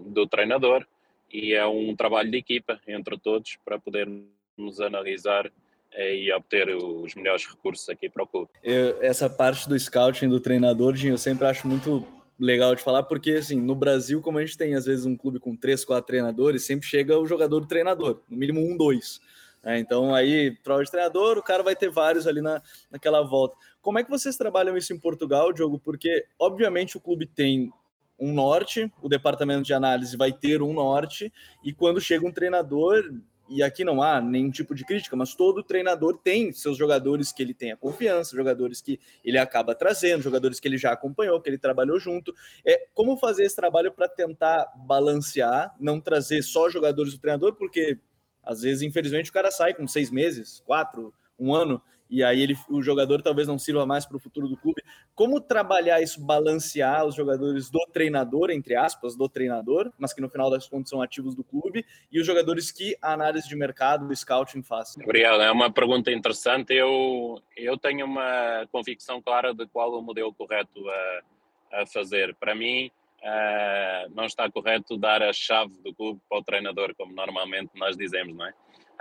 do 0.07 0.27
treinador 0.27 0.87
e 1.33 1.53
é 1.53 1.67
um 1.67 1.97
trabalho 1.97 2.31
de 2.31 2.39
equipa 2.39 2.81
entre 2.87 3.19
todos 3.19 3.59
para 3.65 3.79
podermos 3.79 4.81
analisar 4.81 5.51
é, 5.93 6.15
e 6.15 6.33
obter 6.33 6.69
os 6.77 7.15
melhores 7.15 7.47
recursos 7.47 7.89
aqui 7.89 8.09
para 8.09 8.23
o 8.23 8.27
clube. 8.27 8.51
Eu, 8.63 9.03
essa 9.03 9.29
parte 9.29 9.69
do 9.69 9.79
scouting 9.79 10.29
do 10.29 10.39
treinador, 10.39 10.95
eu 11.05 11.19
sempre 11.19 11.47
acho 11.47 11.67
muito 11.67 12.07
legal 12.39 12.75
de 12.75 12.83
falar, 12.83 13.03
porque 13.05 13.33
assim, 13.33 13.61
no 13.61 13.75
Brasil, 13.75 14.21
como 14.21 14.39
a 14.39 14.45
gente 14.45 14.59
tem 14.59 14.75
às 14.75 14.85
vezes 14.85 15.07
um 15.07 15.17
clube 15.17 15.39
com 15.39 15.57
três, 15.57 15.85
quatro 15.85 16.07
treinadores, 16.07 16.65
sempre 16.65 16.87
chega 16.87 17.19
o 17.19 17.27
jogador 17.27 17.61
do 17.61 17.67
treinador, 17.67 18.21
no 18.29 18.37
mínimo 18.37 18.61
um, 18.61 18.77
dois. 18.77 19.21
É, 19.63 19.79
então 19.79 20.15
aí, 20.15 20.51
prova 20.63 20.85
de 20.85 20.91
treinador, 20.91 21.39
o 21.39 21.43
cara 21.43 21.63
vai 21.63 21.75
ter 21.75 21.91
vários 21.91 22.27
ali 22.27 22.43
na, 22.43 22.61
naquela 22.91 23.23
volta. 23.23 23.57
Como 23.81 23.99
é 23.99 24.05
que 24.05 24.11
vocês 24.11 24.37
trabalham 24.37 24.77
isso 24.77 24.93
em 24.93 24.99
Portugal, 24.99 25.53
Diogo? 25.53 25.79
Porque, 25.79 26.27
obviamente, 26.39 26.97
o 26.97 27.01
clube 27.01 27.27
tem 27.27 27.73
um 28.19 28.33
norte, 28.33 28.93
o 29.03 29.09
departamento 29.09 29.63
de 29.63 29.73
análise 29.73 30.17
vai 30.17 30.33
ter 30.33 30.61
um 30.63 30.73
norte, 30.73 31.33
e 31.65 31.73
quando 31.73 32.01
chega 32.01 32.27
um 32.27 32.33
treinador, 32.33 33.03
e 33.49 33.63
aqui 33.63 33.85
não 33.85 34.03
há 34.03 34.21
nenhum 34.21 34.51
tipo 34.51 34.75
de 34.75 34.85
crítica, 34.85 35.15
mas 35.17 35.35
todo 35.35 35.63
treinador 35.63 36.19
tem 36.19 36.53
seus 36.53 36.77
jogadores 36.77 37.33
que 37.33 37.43
ele 37.43 37.53
tem 37.53 37.73
a 37.73 37.77
confiança, 37.77 38.37
jogadores 38.37 38.81
que 38.81 38.99
ele 39.25 39.39
acaba 39.39 39.75
trazendo, 39.75 40.23
jogadores 40.23 40.59
que 40.59 40.67
ele 40.67 40.79
já 40.79 40.93
acompanhou, 40.93 41.41
que 41.41 41.51
ele 41.51 41.59
trabalhou 41.59 41.99
junto. 41.99 42.35
É 42.65 42.87
como 42.95 43.17
fazer 43.17 43.45
esse 43.45 43.57
trabalho 43.57 43.93
para 43.93 44.09
tentar 44.09 44.73
balancear, 44.77 45.75
não 45.79 46.01
trazer 46.01 46.43
só 46.43 46.69
jogadores 46.71 47.13
do 47.13 47.19
treinador, 47.19 47.55
porque 47.55 47.99
às 48.43 48.63
vezes, 48.63 48.83
infelizmente, 48.83 49.31
o 49.31 49.33
cara 49.33 49.51
sai 49.51 49.75
com 49.75 49.87
seis 49.87 50.11
meses, 50.11 50.63
quatro, 50.67 51.13
um 51.39 51.55
ano, 51.55 51.83
e 52.09 52.23
aí 52.23 52.43
ele, 52.43 52.57
o 52.69 52.83
jogador 52.83 53.23
talvez 53.23 53.49
não 53.49 53.59
sirva 53.59 53.87
mais 53.87 54.05
para 54.07 54.17
o 54.17 54.21
futuro 54.21 54.49
do 54.49 54.57
clube. 54.57 54.83
Como 55.15 55.41
trabalhar 55.41 56.01
isso, 56.03 56.25
balancear 56.25 57.05
os 57.05 57.15
jogadores 57.15 57.71
do 57.71 57.85
treinador, 57.93 58.51
entre 58.51 58.77
aspas, 58.77 59.17
do 59.17 59.29
treinador, 59.29 59.93
mas 59.99 60.13
que 60.13 60.21
no 60.21 60.29
final 60.29 60.51
das 60.51 60.69
contas 60.69 60.91
são 60.91 61.01
ativos 61.01 61.35
do 61.35 61.43
clube, 61.43 61.85
e 62.11 62.21
os 62.21 62.27
jogadores 62.27 62.71
que 62.71 62.97
a 63.01 63.13
análise 63.13 63.49
de 63.49 63.57
mercado, 63.57 64.07
o 64.07 64.15
scouting 64.15 64.63
faz? 64.63 64.97
Obrigado, 64.97 65.43
é 65.43 65.51
uma 65.51 65.73
pergunta 65.73 66.11
interessante. 66.11 66.73
Eu, 66.75 67.43
eu 67.57 67.77
tenho 67.79 68.07
uma 68.07 68.67
convicção 68.71 69.21
clara 69.21 69.55
de 69.55 69.67
qual 69.67 69.93
o 69.93 70.03
modelo 70.03 70.33
correto 70.33 70.89
a, 70.89 71.81
a 71.83 71.87
fazer. 71.87 72.35
Para 72.37 72.55
mim, 72.55 72.91
Uh, 73.25 74.15
não 74.15 74.27
está 74.27 74.51
correto 74.51 74.99
dar 74.99 75.23
a 75.23 75.33
chave 75.33 75.73
do 75.83 75.95
clube 75.95 76.21
para 76.29 76.41
o 76.41 76.45
treinador, 76.45 76.95
como 76.95 77.15
normalmente 77.15 77.71
nós 77.75 77.97
dizemos, 77.97 78.37
não 78.37 78.45
é? 78.45 78.53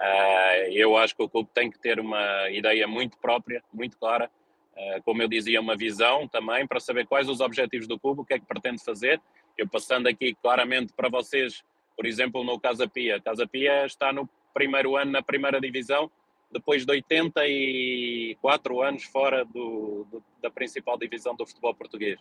Uh, 0.03 0.67
eu 0.74 0.98
acho 0.98 1.15
que 1.15 1.24
o 1.24 1.29
clube 1.29 1.50
tem 1.53 1.72
que 1.72 1.79
ter 1.79 1.98
uma 1.98 2.50
ideia 2.50 2.86
muito 2.86 3.17
própria, 3.17 3.63
muito 3.74 3.98
clara, 3.98 4.29
uh, 4.75 5.01
como 5.03 5.22
eu 5.22 5.29
dizia, 5.29 5.62
uma 5.62 5.77
visão 5.77 6.27
também 6.27 6.67
para 6.67 6.81
saber 6.81 7.07
quais 7.07 7.29
os 7.29 7.39
objetivos 7.39 7.88
do 7.88 7.98
clube, 7.98 8.19
o 8.19 8.25
que 8.25 8.33
é 8.33 8.39
que 8.39 8.45
pretende 8.45 8.83
fazer. 8.83 9.22
Eu 9.57 9.65
passando 9.65 10.07
aqui 10.07 10.36
claramente 10.41 10.91
para 10.91 11.07
vocês, 11.07 11.63
por 11.95 12.05
exemplo, 12.05 12.43
no 12.43 12.60
Casa 12.60 12.86
Pia. 12.86 13.22
Casa 13.22 13.48
Pia 13.48 13.86
está 13.86 14.12
no 14.12 14.29
primeiro 14.53 14.98
ano 14.98 15.10
na 15.10 15.22
primeira 15.22 15.62
divisão, 15.62 16.12
depois 16.51 16.86
de 16.86 16.91
84 16.91 18.81
anos 18.81 19.05
fora 19.05 19.45
do, 19.45 20.05
do, 20.12 20.22
da 20.41 20.51
principal 20.51 20.98
divisão 20.98 21.33
do 21.33 21.45
futebol 21.45 21.74
português. 21.74 22.19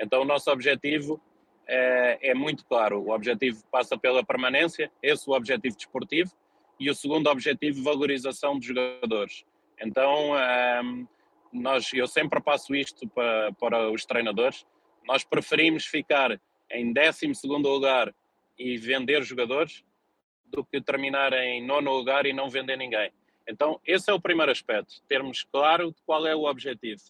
Então, 0.00 0.22
o 0.22 0.24
nosso 0.24 0.50
objetivo 0.50 1.20
é, 1.64 2.30
é 2.30 2.34
muito 2.34 2.64
claro. 2.64 3.00
O 3.00 3.12
objetivo 3.12 3.62
passa 3.70 3.96
pela 3.96 4.24
permanência, 4.24 4.90
esse 5.00 5.28
é 5.28 5.32
o 5.32 5.36
objetivo 5.36 5.76
desportivo 5.76 6.32
e 6.80 6.88
o 6.88 6.94
segundo 6.94 7.28
objetivo, 7.28 7.82
valorização 7.82 8.58
dos 8.58 8.66
jogadores. 8.66 9.44
Então, 9.78 10.32
um, 10.82 11.06
nós, 11.52 11.92
eu 11.92 12.06
sempre 12.06 12.40
passo 12.40 12.74
isto 12.74 13.06
para, 13.08 13.52
para 13.52 13.90
os 13.90 14.06
treinadores, 14.06 14.66
nós 15.06 15.22
preferimos 15.22 15.84
ficar 15.84 16.40
em 16.70 16.92
12 16.92 17.26
lugar 17.62 18.14
e 18.58 18.78
vender 18.78 19.22
jogadores 19.22 19.84
do 20.46 20.64
que 20.64 20.80
terminar 20.80 21.32
em 21.34 21.64
nono 21.64 21.92
lugar 21.92 22.24
e 22.24 22.32
não 22.32 22.48
vender 22.48 22.76
ninguém. 22.76 23.12
Então, 23.46 23.80
esse 23.86 24.10
é 24.10 24.14
o 24.14 24.20
primeiro 24.20 24.50
aspecto, 24.50 25.02
termos 25.06 25.42
claro 25.42 25.94
qual 26.06 26.26
é 26.26 26.34
o 26.34 26.44
objetivo. 26.44 27.02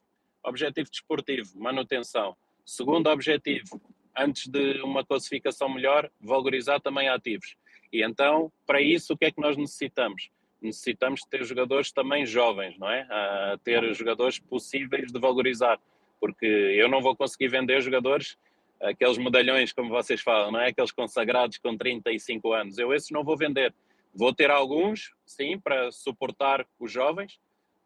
Objetivo 0.43 0.91
desportivo, 0.91 1.61
manutenção. 1.61 2.37
Segundo 2.65 3.09
objetivo, 3.09 3.81
antes 4.17 4.47
de 4.47 4.81
uma 4.83 5.05
classificação 5.05 5.69
melhor, 5.69 6.11
valorizar 6.21 6.81
também 6.81 7.09
ativos. 7.09 7.57
E 7.93 8.03
então, 8.03 8.53
para 8.67 8.81
isso, 8.81 9.13
o 9.15 9.17
que 9.17 9.25
é 9.27 9.31
que 9.31 9.41
nós 9.41 9.57
necessitamos? 9.57 10.31
Necessitamos 10.61 11.23
ter 11.23 11.45
jogadores 11.45 11.91
também 11.91 12.25
jovens, 12.25 12.79
não 12.79 12.91
é? 12.91 13.03
Uh, 13.05 13.59
ter 13.59 13.95
jogadores 13.95 14.39
possíveis 14.39 15.11
de 15.11 15.19
valorizar, 15.19 15.79
porque 16.21 16.47
eu 16.47 16.89
não 16.89 17.01
vou 17.01 17.17
conseguir 17.17 17.49
vender 17.49 17.81
jogadores, 17.81 18.39
aqueles 18.81 19.19
medalhões, 19.19 19.73
como 19.73 19.89
vocês 19.89 20.21
falam, 20.21 20.53
não 20.53 20.61
é? 20.61 20.69
Aqueles 20.69 20.93
consagrados 20.93 21.59
com 21.59 21.77
35 21.77 22.53
anos. 22.53 22.79
Eu 22.79 22.93
esses 22.93 23.11
não 23.11 23.25
vou 23.25 23.37
vender. 23.37 23.75
Vou 24.15 24.35
ter 24.35 24.51
alguns, 24.51 25.13
sim, 25.25 25.59
para 25.59 25.91
suportar 25.93 26.67
os 26.79 26.91
jovens, 26.91 27.41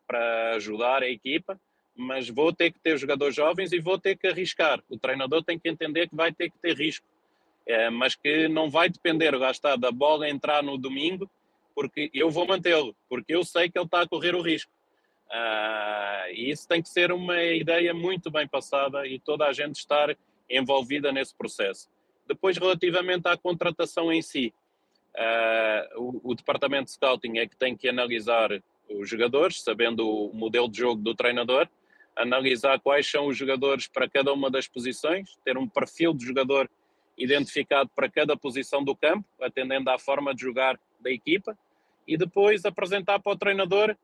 para 0.06 0.54
ajudar 0.54 1.02
a 1.02 1.08
equipa, 1.08 1.58
mas 1.94 2.28
vou 2.28 2.52
ter 2.52 2.72
que 2.72 2.80
ter 2.80 2.98
jogadores 2.98 3.34
jovens 3.34 3.72
e 3.72 3.78
vou 3.78 3.98
ter 3.98 4.16
que 4.16 4.26
arriscar. 4.26 4.82
O 4.88 4.98
treinador 4.98 5.44
tem 5.44 5.58
que 5.58 5.68
entender 5.68 6.08
que 6.08 6.16
vai 6.16 6.32
ter 6.32 6.50
que 6.50 6.58
ter 6.58 6.76
risco 6.76 7.06
é, 7.66 7.90
mas 7.90 8.14
que 8.14 8.48
não 8.48 8.70
vai 8.70 8.88
depender, 8.88 9.36
gastar 9.38 9.76
da 9.76 9.90
bola 9.90 10.28
entrar 10.28 10.62
no 10.62 10.76
domingo, 10.76 11.30
porque 11.74 12.10
eu 12.14 12.30
vou 12.30 12.46
mantê-lo, 12.46 12.94
porque 13.08 13.34
eu 13.34 13.44
sei 13.44 13.68
que 13.70 13.78
ele 13.78 13.86
está 13.86 14.02
a 14.02 14.08
correr 14.08 14.34
o 14.34 14.42
risco. 14.42 14.70
Uh, 15.26 16.30
e 16.32 16.50
isso 16.50 16.68
tem 16.68 16.82
que 16.82 16.88
ser 16.88 17.10
uma 17.10 17.42
ideia 17.42 17.92
muito 17.92 18.30
bem 18.30 18.46
passada 18.46 19.06
e 19.06 19.18
toda 19.18 19.46
a 19.46 19.52
gente 19.52 19.76
estar 19.76 20.16
envolvida 20.48 21.10
nesse 21.10 21.34
processo. 21.34 21.88
Depois, 22.26 22.56
relativamente 22.56 23.26
à 23.26 23.36
contratação 23.36 24.12
em 24.12 24.22
si, 24.22 24.54
uh, 25.16 26.00
o, 26.00 26.30
o, 26.30 26.34
departamento 26.34 26.84
de 26.84 26.92
scouting 26.92 27.38
é 27.38 27.46
que 27.46 27.56
tem 27.56 27.76
que 27.76 27.88
analisar 27.88 28.50
os 28.88 29.08
jogadores, 29.08 29.62
sabendo 29.62 30.08
o 30.08 30.32
modelo 30.32 30.68
de 30.68 30.78
jogo 30.78 31.02
do 31.02 31.14
treinador, 31.14 31.68
analisar 32.14 32.78
quais 32.78 33.10
são 33.10 33.26
os 33.26 33.36
jogadores 33.36 33.88
para 33.88 34.08
cada 34.08 34.32
uma 34.32 34.50
das 34.50 34.68
posições, 34.68 35.36
ter 35.44 35.58
um 35.58 35.68
perfil 35.68 36.14
de 36.14 36.26
jogador 36.26 36.70
identificado 37.16 37.90
para 37.94 38.10
cada 38.10 38.36
posição 38.36 38.82
do 38.82 38.94
campo, 38.94 39.26
atendendo 39.40 39.90
à 39.90 39.98
forma 39.98 40.34
de 40.34 40.42
jogar 40.42 40.78
da 41.00 41.10
equipa, 41.10 41.56
e 42.06 42.16
depois 42.16 42.64
apresentar 42.64 43.18
para 43.20 43.32
o 43.32 43.38
treinador 43.38 43.96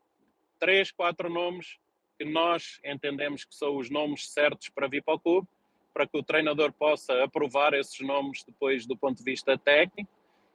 três, 0.59 0.91
quatro 0.91 1.29
nomes 1.29 1.77
que 2.17 2.25
nós 2.25 2.79
entendemos 2.83 3.43
que 3.43 3.55
são 3.55 3.77
os 3.77 3.89
nomes 3.89 4.29
certos 4.29 4.69
para 4.69 4.87
vir 4.87 5.03
para 5.03 5.15
o 5.15 5.19
clube, 5.19 5.47
para 5.93 6.07
que 6.07 6.17
o 6.17 6.23
treinador 6.23 6.71
possa 6.71 7.23
aprovar 7.23 7.73
esses 7.73 7.99
nomes 7.99 8.43
depois 8.43 8.85
do 8.85 8.95
ponto 8.95 9.17
de 9.17 9.23
vista 9.23 9.57
técnico 9.57 10.09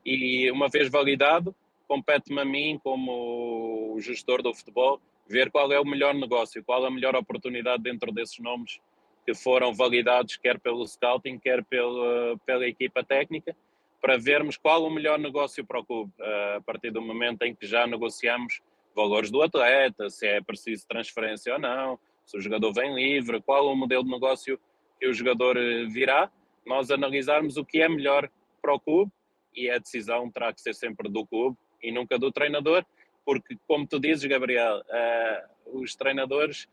e 0.04 0.50
uma 0.50 0.68
vez 0.68 0.88
validado, 0.88 1.54
compete-me 1.86 2.40
a 2.40 2.44
mim 2.44 2.80
como 2.82 3.96
gestor 4.00 4.42
do 4.42 4.54
futebol 4.54 5.00
ver 5.28 5.50
qual 5.50 5.72
é 5.72 5.80
o 5.80 5.84
melhor 5.84 6.14
negócio, 6.14 6.62
qual 6.64 6.84
a 6.84 6.90
melhor 6.90 7.16
oportunidade 7.16 7.82
dentro 7.82 8.12
desses 8.12 8.38
nomes 8.38 8.80
que 9.26 9.35
foram 9.35 9.75
validados 9.75 10.37
quer 10.37 10.61
pelo 10.61 10.87
scouting, 10.87 11.38
quer 11.38 11.64
pela, 11.64 12.38
pela 12.47 12.66
equipa 12.66 13.02
técnica, 13.02 13.56
para 14.00 14.16
vermos 14.16 14.56
qual 14.56 14.85
o 14.85 14.90
melhor 14.90 15.18
negócio 15.18 15.66
para 15.66 15.80
o 15.80 15.85
clube, 15.85 16.12
a 16.56 16.61
partir 16.61 16.92
do 16.92 17.02
momento 17.02 17.42
em 17.42 17.54
que 17.54 17.66
já 17.66 17.87
negociamos 17.87 18.61
valores 18.95 19.30
do 19.30 19.42
atleta, 19.42 20.09
se 20.09 20.26
é 20.26 20.40
preciso 20.40 20.87
transferência 20.88 21.54
ou 21.54 21.59
não, 21.59 21.99
se 22.25 22.37
o 22.38 22.40
jogador 22.40 22.73
vem 22.73 22.95
livre, 22.95 23.42
qual 23.42 23.66
o 23.66 23.76
modelo 23.76 24.04
de 24.04 24.11
negócio 24.11 24.59
que 24.99 25.06
o 25.06 25.12
jogador 25.12 25.56
eh, 25.56 25.85
virá, 25.87 26.30
nós 26.64 26.90
analisarmos 26.90 27.56
o 27.56 27.64
que 27.64 27.83
é 27.83 27.88
melhor 27.88 28.30
para 28.62 28.75
o 28.75 28.80
clube 28.80 29.12
e 29.54 29.71
a 29.71 29.78
decisão 29.78 30.30
terá 30.30 30.52
que 30.52 30.61
ser 30.61 30.75
sempre 30.75 31.09
do 31.09 31.26
clube 31.26 31.56
e 31.83 31.92
nunca 31.92 32.18
do 32.18 32.33
treinador, 32.33 32.85
porque, 33.25 33.56
como 33.66 33.87
tu 33.87 34.00
dizes, 34.00 34.25
Gabriel, 34.25 34.78
uh, 34.80 35.80
os 35.80 35.95
treinadores, 35.95 36.68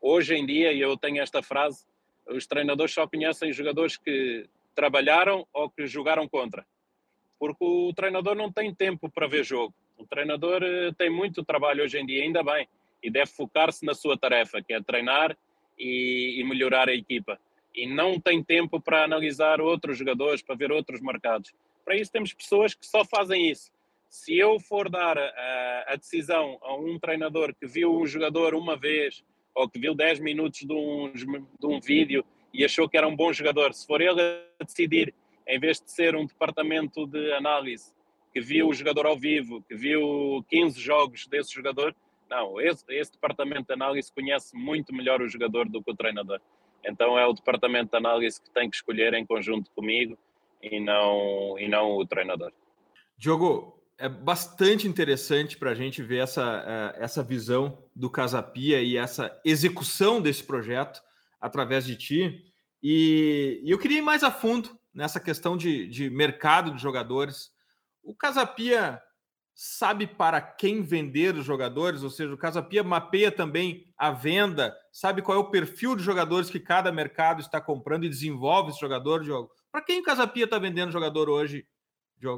hoje 0.00 0.34
em 0.34 0.44
dia, 0.44 0.72
e 0.72 0.80
eu 0.80 0.96
tenho 0.96 1.22
esta 1.22 1.42
frase, 1.42 1.84
os 2.30 2.46
treinadores 2.46 2.94
só 2.94 3.06
conhecem 3.06 3.52
jogadores 3.52 3.96
que 3.96 4.48
trabalharam 4.74 5.46
ou 5.52 5.68
que 5.68 5.86
jogaram 5.86 6.28
contra, 6.28 6.64
porque 7.38 7.64
o 7.64 7.92
treinador 7.94 8.34
não 8.34 8.52
tem 8.52 8.74
tempo 8.74 9.10
para 9.10 9.26
ver 9.26 9.44
jogo. 9.44 9.74
O 9.98 10.06
treinador 10.06 10.62
eh, 10.62 10.92
tem 10.96 11.10
muito 11.10 11.44
trabalho 11.44 11.84
hoje 11.84 11.98
em 11.98 12.06
dia, 12.06 12.22
ainda 12.22 12.42
bem, 12.42 12.66
e 13.02 13.10
deve 13.10 13.30
focar-se 13.30 13.84
na 13.84 13.94
sua 13.94 14.16
tarefa, 14.16 14.62
que 14.62 14.72
é 14.72 14.80
treinar 14.80 15.36
e, 15.78 16.40
e, 16.40 16.44
melhorar 16.44 16.88
a 16.88 16.94
equipa. 16.94 17.38
E 17.74 17.86
não 17.86 18.18
tem 18.18 18.42
tempo 18.42 18.80
para 18.80 19.04
analisar 19.04 19.60
outros 19.60 19.98
jogadores, 19.98 20.42
para 20.42 20.54
ver 20.54 20.72
outros 20.72 21.00
mercados. 21.00 21.52
Para 21.84 21.96
isso 21.96 22.10
temos 22.10 22.32
pessoas 22.32 22.74
que 22.74 22.86
só 22.86 23.04
fazem 23.04 23.50
isso. 23.50 23.70
Se 24.08 24.36
eu 24.36 24.58
for 24.58 24.90
dar 24.90 25.16
a, 25.18 25.84
a 25.88 25.96
decisão 25.96 26.58
a 26.62 26.74
um 26.74 26.98
treinador 26.98 27.54
que 27.54 27.66
viu 27.66 27.94
um 27.94 28.06
jogador 28.06 28.54
uma 28.54 28.76
vez 28.76 29.22
ou 29.60 29.68
que 29.68 29.78
viu 29.78 29.94
10 29.94 30.20
minutos 30.20 30.60
de 30.60 30.72
um, 30.72 31.12
de 31.12 31.66
um 31.66 31.80
vídeo 31.80 32.24
e 32.52 32.64
achou 32.64 32.88
que 32.88 32.96
era 32.96 33.06
um 33.06 33.14
bom 33.14 33.32
jogador, 33.32 33.72
se 33.74 33.86
for 33.86 34.00
ele 34.00 34.20
a 34.20 34.64
decidir, 34.64 35.14
em 35.46 35.58
vez 35.58 35.80
de 35.80 35.90
ser 35.90 36.16
um 36.16 36.26
departamento 36.26 37.06
de 37.06 37.32
análise 37.32 37.92
que 38.32 38.40
viu 38.40 38.68
o 38.68 38.74
jogador 38.74 39.06
ao 39.06 39.18
vivo, 39.18 39.62
que 39.68 39.74
viu 39.74 40.44
15 40.48 40.80
jogos 40.80 41.26
desse 41.26 41.52
jogador. 41.52 41.94
Não, 42.28 42.60
esse, 42.60 42.84
esse 42.88 43.12
departamento 43.12 43.66
de 43.66 43.72
análise 43.72 44.12
conhece 44.12 44.56
muito 44.56 44.94
melhor 44.94 45.20
o 45.20 45.28
jogador 45.28 45.68
do 45.68 45.82
que 45.82 45.90
o 45.90 45.96
treinador. 45.96 46.40
Então 46.84 47.18
é 47.18 47.26
o 47.26 47.32
departamento 47.32 47.90
de 47.90 47.96
análise 47.96 48.40
que 48.40 48.50
tem 48.50 48.70
que 48.70 48.76
escolher 48.76 49.14
em 49.14 49.26
conjunto 49.26 49.70
comigo 49.72 50.16
e 50.62 50.80
não, 50.80 51.58
e 51.58 51.68
não 51.68 51.96
o 51.96 52.06
treinador. 52.06 52.52
Diogo, 53.18 53.79
é 54.00 54.08
bastante 54.08 54.88
interessante 54.88 55.58
para 55.58 55.72
a 55.72 55.74
gente 55.74 56.02
ver 56.02 56.22
essa, 56.22 56.94
é, 56.96 57.04
essa 57.04 57.22
visão 57.22 57.84
do 57.94 58.08
Casapia 58.08 58.82
e 58.82 58.96
essa 58.96 59.38
execução 59.44 60.22
desse 60.22 60.42
projeto 60.42 61.02
através 61.38 61.84
de 61.84 61.96
ti. 61.96 62.44
E, 62.82 63.62
eu 63.62 63.78
queria 63.78 63.98
ir 63.98 64.02
mais 64.02 64.24
a 64.24 64.30
fundo 64.30 64.70
nessa 64.92 65.20
questão 65.20 65.54
de, 65.54 65.86
de 65.86 66.08
mercado 66.08 66.74
de 66.74 66.80
jogadores. 66.80 67.50
O 68.02 68.14
Casapia 68.14 69.00
sabe 69.54 70.06
para 70.06 70.40
quem 70.40 70.80
vender 70.80 71.34
os 71.34 71.44
jogadores, 71.44 72.02
ou 72.02 72.08
seja, 72.08 72.32
o 72.32 72.38
Casapia 72.38 72.82
mapeia 72.82 73.30
também 73.30 73.84
a 73.98 74.10
venda, 74.10 74.74
sabe 74.90 75.20
qual 75.20 75.36
é 75.36 75.40
o 75.40 75.50
perfil 75.50 75.94
de 75.94 76.02
jogadores 76.02 76.48
que 76.48 76.58
cada 76.58 76.90
mercado 76.90 77.42
está 77.42 77.60
comprando 77.60 78.04
e 78.04 78.08
desenvolve 78.08 78.70
esse 78.70 78.80
jogador, 78.80 79.22
Diogo. 79.22 79.50
Para 79.70 79.82
quem 79.82 80.00
o 80.00 80.02
Casapia 80.02 80.44
está 80.44 80.58
vendendo 80.58 80.90
jogador 80.90 81.28
hoje, 81.28 81.66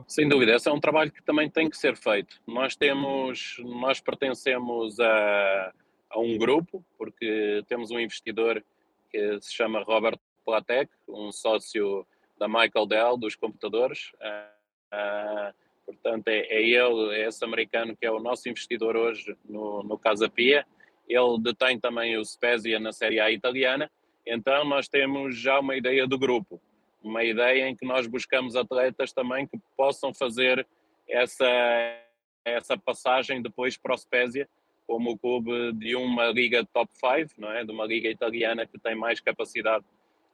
Sem 0.06 0.28
dúvida, 0.28 0.54
esse 0.54 0.68
é 0.68 0.72
um 0.72 0.80
trabalho 0.80 1.10
que 1.10 1.22
também 1.22 1.50
tem 1.50 1.68
que 1.68 1.76
ser 1.76 1.96
feito. 1.96 2.40
Nós 2.46 2.76
temos, 2.76 3.56
nós 3.64 4.00
pertencemos 4.00 5.00
a, 5.00 5.72
a 6.10 6.20
um 6.20 6.38
grupo, 6.38 6.84
porque 6.96 7.64
temos 7.66 7.90
um 7.90 7.98
investidor 7.98 8.64
que 9.10 9.40
se 9.40 9.52
chama 9.52 9.82
Robert 9.82 10.18
Platek, 10.44 10.90
um 11.08 11.32
sócio 11.32 12.06
da 12.38 12.48
Michael 12.48 12.86
Dell 12.86 13.16
dos 13.16 13.34
computadores. 13.34 14.12
Uh, 14.14 15.54
portanto, 15.84 16.28
é, 16.28 16.40
é, 16.40 16.62
ele, 16.62 17.14
é 17.14 17.26
esse 17.26 17.44
americano 17.44 17.96
que 17.96 18.06
é 18.06 18.10
o 18.10 18.20
nosso 18.20 18.48
investidor 18.48 18.96
hoje 18.96 19.36
no, 19.44 19.82
no 19.82 19.98
Casa 19.98 20.28
Pia. 20.28 20.66
Ele 21.08 21.40
detém 21.40 21.78
também 21.78 22.16
o 22.16 22.24
Spezia 22.24 22.78
na 22.78 22.92
Série 22.92 23.20
A 23.20 23.30
italiana. 23.30 23.90
Então, 24.26 24.64
nós 24.64 24.88
temos 24.88 25.36
já 25.36 25.58
uma 25.58 25.76
ideia 25.76 26.06
do 26.06 26.18
grupo, 26.18 26.60
uma 27.02 27.24
ideia 27.24 27.68
em 27.68 27.76
que 27.76 27.84
nós 27.84 28.06
buscamos 28.06 28.56
atletas 28.56 29.12
também 29.12 29.46
que 29.46 29.58
possam 29.76 30.12
fazer 30.14 30.66
essa, 31.08 31.46
essa 32.44 32.76
passagem 32.76 33.42
depois 33.42 33.76
para 33.76 33.94
o 33.94 33.98
Spezia, 33.98 34.48
como 34.86 35.10
o 35.10 35.18
clube 35.18 35.72
de 35.72 35.94
uma 35.96 36.26
liga 36.26 36.66
top 36.72 36.90
5, 36.94 37.40
não 37.40 37.50
é? 37.50 37.64
de 37.64 37.72
uma 37.72 37.86
liga 37.86 38.08
italiana 38.08 38.66
que 38.66 38.78
tem 38.78 38.94
mais 38.94 39.20
capacidade 39.20 39.84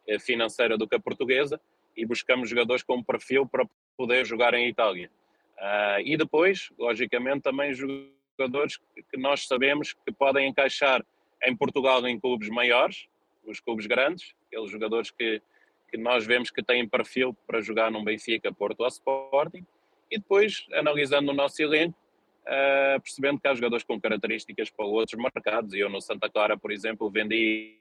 eh, 0.06 0.18
financeira 0.18 0.76
do 0.76 0.88
que 0.88 0.96
a 0.96 1.00
portuguesa, 1.00 1.60
e 1.96 2.06
buscamos 2.06 2.48
jogadores 2.48 2.82
com 2.82 3.02
perfil 3.02 3.46
para 3.46 3.66
poder 3.96 4.24
jogar 4.24 4.54
em 4.54 4.68
Itália. 4.68 5.10
Uh, 5.58 6.00
e 6.04 6.16
depois, 6.16 6.70
logicamente, 6.78 7.42
também 7.42 7.74
jogadores 7.74 8.78
que 9.10 9.16
nós 9.16 9.46
sabemos 9.46 9.92
que 9.92 10.12
podem 10.12 10.48
encaixar 10.48 11.04
em 11.42 11.56
Portugal 11.56 12.06
em 12.06 12.18
clubes 12.18 12.48
maiores, 12.48 13.08
os 13.44 13.58
clubes 13.58 13.86
grandes, 13.86 14.34
aqueles 14.46 14.70
jogadores 14.70 15.10
que, 15.10 15.42
que 15.90 15.96
nós 15.96 16.26
vemos 16.26 16.50
que 16.50 16.62
têm 16.62 16.88
perfil 16.88 17.36
para 17.46 17.60
jogar 17.60 17.90
num 17.90 18.04
Benfica, 18.04 18.52
Porto 18.52 18.80
ou 18.80 18.88
Sporting, 18.88 19.66
e 20.10 20.18
depois, 20.18 20.66
analisando 20.72 21.30
o 21.30 21.34
nosso 21.34 21.60
elenco, 21.62 21.96
uh, 22.42 23.00
percebendo 23.00 23.40
que 23.40 23.48
há 23.48 23.54
jogadores 23.54 23.84
com 23.84 24.00
características 24.00 24.70
para 24.70 24.86
outros 24.86 25.20
mercados. 25.20 25.74
Eu 25.74 25.88
no 25.88 26.00
Santa 26.00 26.30
Clara, 26.30 26.56
por 26.56 26.72
exemplo, 26.72 27.10
vendi 27.10 27.78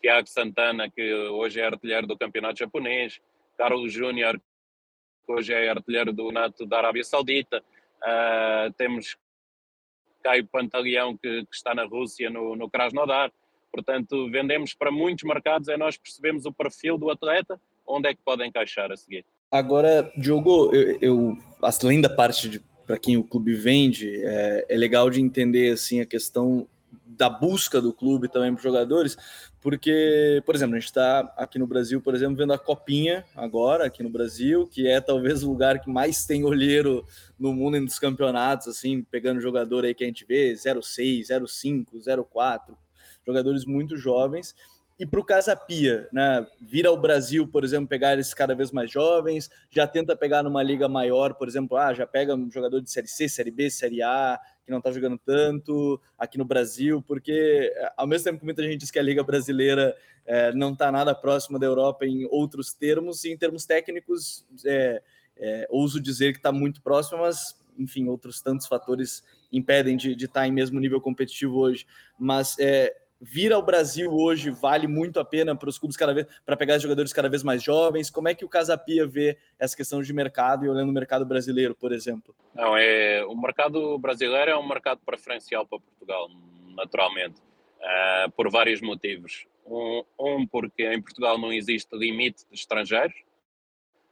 Tiago 0.00 0.28
Santana, 0.28 0.90
que 0.90 1.14
hoje 1.14 1.60
é 1.60 1.66
artilheiro 1.66 2.06
do 2.06 2.18
campeonato 2.18 2.58
japonês, 2.58 3.20
Carlos 3.56 3.92
Júnior, 3.92 4.40
que 5.26 5.32
hoje 5.32 5.52
é 5.52 5.68
artilheiro 5.68 6.12
do 6.12 6.30
NATO 6.30 6.66
da 6.66 6.78
Arábia 6.78 7.02
Saudita, 7.04 7.62
uh, 8.02 8.72
temos 8.74 9.16
Caio 10.22 10.46
Pantaleão, 10.46 11.16
que, 11.16 11.44
que, 11.46 11.54
está 11.54 11.74
na 11.74 11.84
Rússia, 11.84 12.28
no, 12.28 12.56
no 12.56 12.68
Krasnodar. 12.68 13.32
Portanto, 13.76 14.30
vendemos 14.30 14.72
para 14.72 14.90
muitos 14.90 15.22
mercados, 15.24 15.68
é 15.68 15.76
nós 15.76 15.98
percebemos 15.98 16.46
o 16.46 16.52
perfil 16.52 16.96
do 16.96 17.10
atleta, 17.10 17.60
onde 17.86 18.08
é 18.08 18.14
que 18.14 18.20
pode 18.24 18.42
encaixar 18.42 18.90
a 18.90 18.96
seguir. 18.96 19.22
Agora, 19.50 20.10
Diogo, 20.16 20.74
eu, 20.74 20.98
eu 21.02 21.38
além 21.60 22.00
da 22.00 22.08
parte 22.08 22.62
para 22.86 22.98
quem 22.98 23.18
o 23.18 23.22
clube 23.22 23.54
vende, 23.54 24.24
é, 24.24 24.64
é, 24.70 24.76
legal 24.78 25.10
de 25.10 25.20
entender 25.20 25.74
assim 25.74 26.00
a 26.00 26.06
questão 26.06 26.66
da 27.04 27.28
busca 27.28 27.82
do 27.82 27.92
clube 27.92 28.28
também 28.28 28.50
para 28.52 28.56
os 28.56 28.62
jogadores, 28.62 29.14
porque, 29.60 30.42
por 30.46 30.54
exemplo, 30.54 30.76
a 30.76 30.78
gente 30.78 30.88
está 30.88 31.20
aqui 31.36 31.58
no 31.58 31.66
Brasil, 31.66 32.00
por 32.00 32.14
exemplo, 32.14 32.36
vendo 32.36 32.54
a 32.54 32.58
Copinha 32.58 33.26
agora, 33.34 33.84
aqui 33.84 34.02
no 34.02 34.08
Brasil, 34.08 34.66
que 34.66 34.88
é 34.88 35.02
talvez 35.02 35.42
o 35.42 35.50
lugar 35.50 35.80
que 35.80 35.90
mais 35.90 36.24
tem 36.24 36.44
olheiro 36.44 37.04
no 37.38 37.52
mundo 37.52 37.78
dos 37.84 37.98
campeonatos, 37.98 38.68
assim, 38.68 39.02
pegando 39.02 39.38
jogador 39.38 39.84
aí 39.84 39.94
que 39.94 40.04
a 40.04 40.06
gente 40.06 40.24
vê, 40.24 40.54
06, 40.56 41.28
05, 41.46 41.98
04, 42.30 42.76
jogadores 43.26 43.64
muito 43.64 43.96
jovens, 43.96 44.54
E 44.98 45.04
para 45.04 45.20
o 45.20 45.24
Casa 45.24 45.54
Pia, 45.54 46.08
né? 46.10 46.46
Vir 46.58 46.86
ao 46.86 46.96
Brasil, 46.96 47.46
por 47.46 47.62
exemplo, 47.62 47.86
pegar 47.86 48.14
eles 48.14 48.32
cada 48.32 48.54
vez 48.54 48.72
mais 48.72 48.90
jovens, 48.90 49.50
já 49.70 49.86
tenta 49.86 50.16
pegar 50.16 50.42
numa 50.42 50.62
liga 50.62 50.88
maior, 50.88 51.34
por 51.34 51.46
exemplo, 51.46 51.76
ah, 51.76 51.92
já 51.92 52.06
pega 52.06 52.34
um 52.34 52.50
jogador 52.50 52.80
de 52.80 52.90
Série 52.90 53.06
C, 53.06 53.28
Série 53.28 53.50
B, 53.50 53.68
Série 53.68 54.00
A, 54.00 54.40
que 54.64 54.70
não 54.70 54.78
está 54.78 54.90
jogando 54.90 55.18
tanto 55.18 56.00
aqui 56.18 56.38
no 56.38 56.46
Brasil, 56.46 57.02
porque 57.06 57.70
eh, 57.76 57.92
ao 57.94 58.06
mesmo 58.06 58.24
tempo 58.24 58.38
que 58.38 58.44
muita 58.46 58.62
gente 58.62 58.78
diz 58.78 58.90
que 58.90 58.98
a 58.98 59.02
Liga 59.02 59.22
Brasileira 59.22 59.94
é, 60.24 60.52
não 60.52 60.72
está 60.72 60.90
nada 60.90 61.14
próxima 61.14 61.58
da 61.58 61.66
Europa 61.66 62.06
em 62.06 62.26
outros 62.30 62.72
termos, 62.72 63.22
e 63.24 63.30
em 63.30 63.36
termos 63.36 63.66
técnicos, 63.66 64.46
é, 64.64 65.02
é, 65.36 65.66
ouso 65.70 66.00
dizer 66.00 66.32
que 66.32 66.38
está 66.38 66.50
muito 66.50 66.80
próxima, 66.80 67.20
mas 67.20 67.54
enfim, 67.78 68.08
outros 68.08 68.40
tantos 68.40 68.66
fatores 68.66 69.22
impedem 69.52 69.96
de 69.96 70.12
estar 70.12 70.40
tá 70.40 70.48
em 70.48 70.52
mesmo 70.52 70.80
nível 70.80 71.00
competitivo 71.00 71.58
hoje. 71.58 71.86
Mas 72.18 72.58
é, 72.58 72.94
vir 73.20 73.52
ao 73.52 73.62
Brasil 73.62 74.12
hoje 74.12 74.50
vale 74.50 74.86
muito 74.86 75.18
a 75.18 75.24
pena 75.24 75.56
para 75.56 75.68
os 75.68 75.78
clubes 75.78 75.96
cada 75.96 76.12
vez 76.12 76.26
para 76.44 76.56
pegar 76.56 76.78
jogadores 76.78 77.12
cada 77.12 77.28
vez 77.28 77.42
mais 77.42 77.62
jovens? 77.62 78.10
Como 78.10 78.28
é 78.28 78.34
que 78.34 78.44
o 78.44 78.48
Casapia 78.48 79.06
vê 79.06 79.38
essa 79.58 79.76
questão 79.76 80.02
de 80.02 80.12
mercado 80.12 80.64
e 80.64 80.68
olhando 80.68 80.90
o 80.90 80.92
mercado 80.92 81.24
brasileiro, 81.24 81.74
por 81.74 81.92
exemplo? 81.92 82.34
Não, 82.54 82.76
é 82.76 83.24
o 83.24 83.36
mercado 83.36 83.98
brasileiro 83.98 84.50
é 84.50 84.56
um 84.56 84.66
mercado 84.66 85.00
preferencial 85.04 85.66
para 85.66 85.80
Portugal, 85.80 86.28
naturalmente, 86.74 87.40
uh, 87.80 88.30
por 88.32 88.50
vários 88.50 88.80
motivos. 88.80 89.46
Um, 89.66 90.04
um, 90.18 90.46
porque 90.46 90.86
em 90.92 91.02
Portugal 91.02 91.38
não 91.38 91.52
existe 91.52 91.96
limite 91.96 92.46
de 92.48 92.54
estrangeiros, 92.54 93.16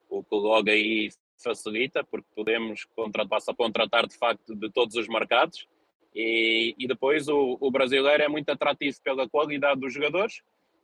o 0.09 0.23
que 0.23 0.35
logo 0.35 0.69
aí 0.71 1.11
facilita, 1.43 2.03
porque 2.05 2.27
podemos 2.35 2.85
contratar, 2.97 3.41
contratar 3.57 4.07
de 4.07 4.17
facto 4.17 4.55
de 4.55 4.71
todos 4.71 4.97
os 4.97 5.09
mercados 5.09 5.69
e, 6.15 6.75
e 6.79 6.87
depois 6.87 7.29
o, 7.29 7.57
o, 7.61 7.71
brasileiro 7.71 8.23
é 8.23 8.29
muito 8.29 8.49
atrativo 8.49 8.97
pela 9.03 9.29
qualidade 9.29 9.81
dos 9.81 9.93
jogadores 9.93 10.43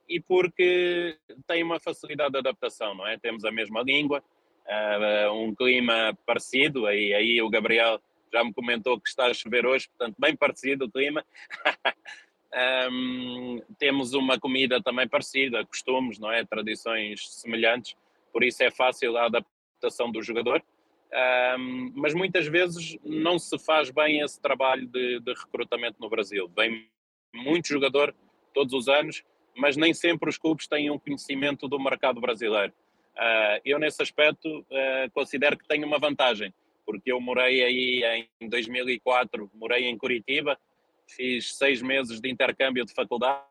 e 0.09 0.21
porque 0.21 1.17
tem 1.47 1.63
uma 1.63 1.79
facilidade 1.79 2.33
de 2.33 2.39
adaptação, 2.39 2.95
não 2.95 3.07
é? 3.07 3.17
Temos 3.17 3.45
a 3.45 3.53
mesma 3.53 3.81
língua, 3.83 4.23
uh, 4.67 5.33
um 5.33 5.55
clima 5.55 6.19
parecido, 6.27 6.87
aí, 6.87 7.15
aí 7.15 7.41
o 7.41 7.49
Gabriel 7.49 8.01
já 8.33 8.43
me 8.43 8.53
comentou 8.53 9.01
que 9.01 9.09
está 9.09 9.27
a 9.27 9.35
chover 9.35 9.65
hoje, 9.67 9.89
portanto, 9.89 10.17
bem 10.19 10.35
parecido 10.35 10.87
o 10.87 10.91
clima. 10.91 11.25
um, 12.91 13.61
temos 13.79 14.13
uma 14.15 14.39
comida 14.39 14.83
também 14.83 15.09
parecida, 15.09 15.65
costumes, 15.65 16.19
não 16.19 16.31
é? 16.31 16.45
Tradições 16.45 17.29
semelhantes, 17.29 17.97
por 18.33 18.43
isso 18.43 18.63
é 18.65 18.71
fácil 18.71 19.17
a 19.17 19.27
adaptação 19.27 20.11
do 20.11 20.23
jogador. 20.23 20.61
Um, 21.13 21.93
mas 21.97 22.15
muitas 22.15 22.47
vezes 22.47 22.97
não 23.05 23.37
se 23.39 23.59
faz 23.59 23.91
bem 23.91 24.21
esse 24.21 24.41
trabalho 24.41 24.87
de, 24.87 25.19
de, 25.21 25.35
recrutamento 25.35 25.97
no 26.01 26.09
Brasil. 26.09 26.49
Vem 26.55 26.89
muito 27.35 27.69
jogador 27.69 28.15
todos 28.55 28.73
os 28.73 28.89
anos, 28.89 29.25
mas 29.57 29.77
nem 29.77 29.93
sempre 29.93 30.29
os 30.29 30.39
clubes 30.39 30.69
têm 30.69 30.89
um 30.89 30.99
conhecimento 30.99 31.67
do 31.67 31.81
mercado 31.81 32.21
brasileiro. 32.21 32.73
Uh, 33.17 33.61
eu, 33.65 33.79
nesse 33.79 34.01
aspecto, 34.01 34.61
uh, 34.61 35.11
considero 35.13 35.59
que 35.59 35.67
tenho 35.67 35.85
uma 35.85 35.99
vantagem, 35.99 36.55
porque 36.87 37.11
eu 37.11 37.21
morei 37.21 37.65
aí 37.65 38.29
em 38.41 38.49
2004, 38.49 39.51
morei 39.55 39.87
em 39.87 39.99
Curitiba, 39.99 40.57
fiz 41.09 41.57
seis 41.57 41.83
meses 41.83 42.21
de 42.21 42.31
intercâmbio 42.31 42.85
de 42.85 42.95
faculdade, 42.95 43.45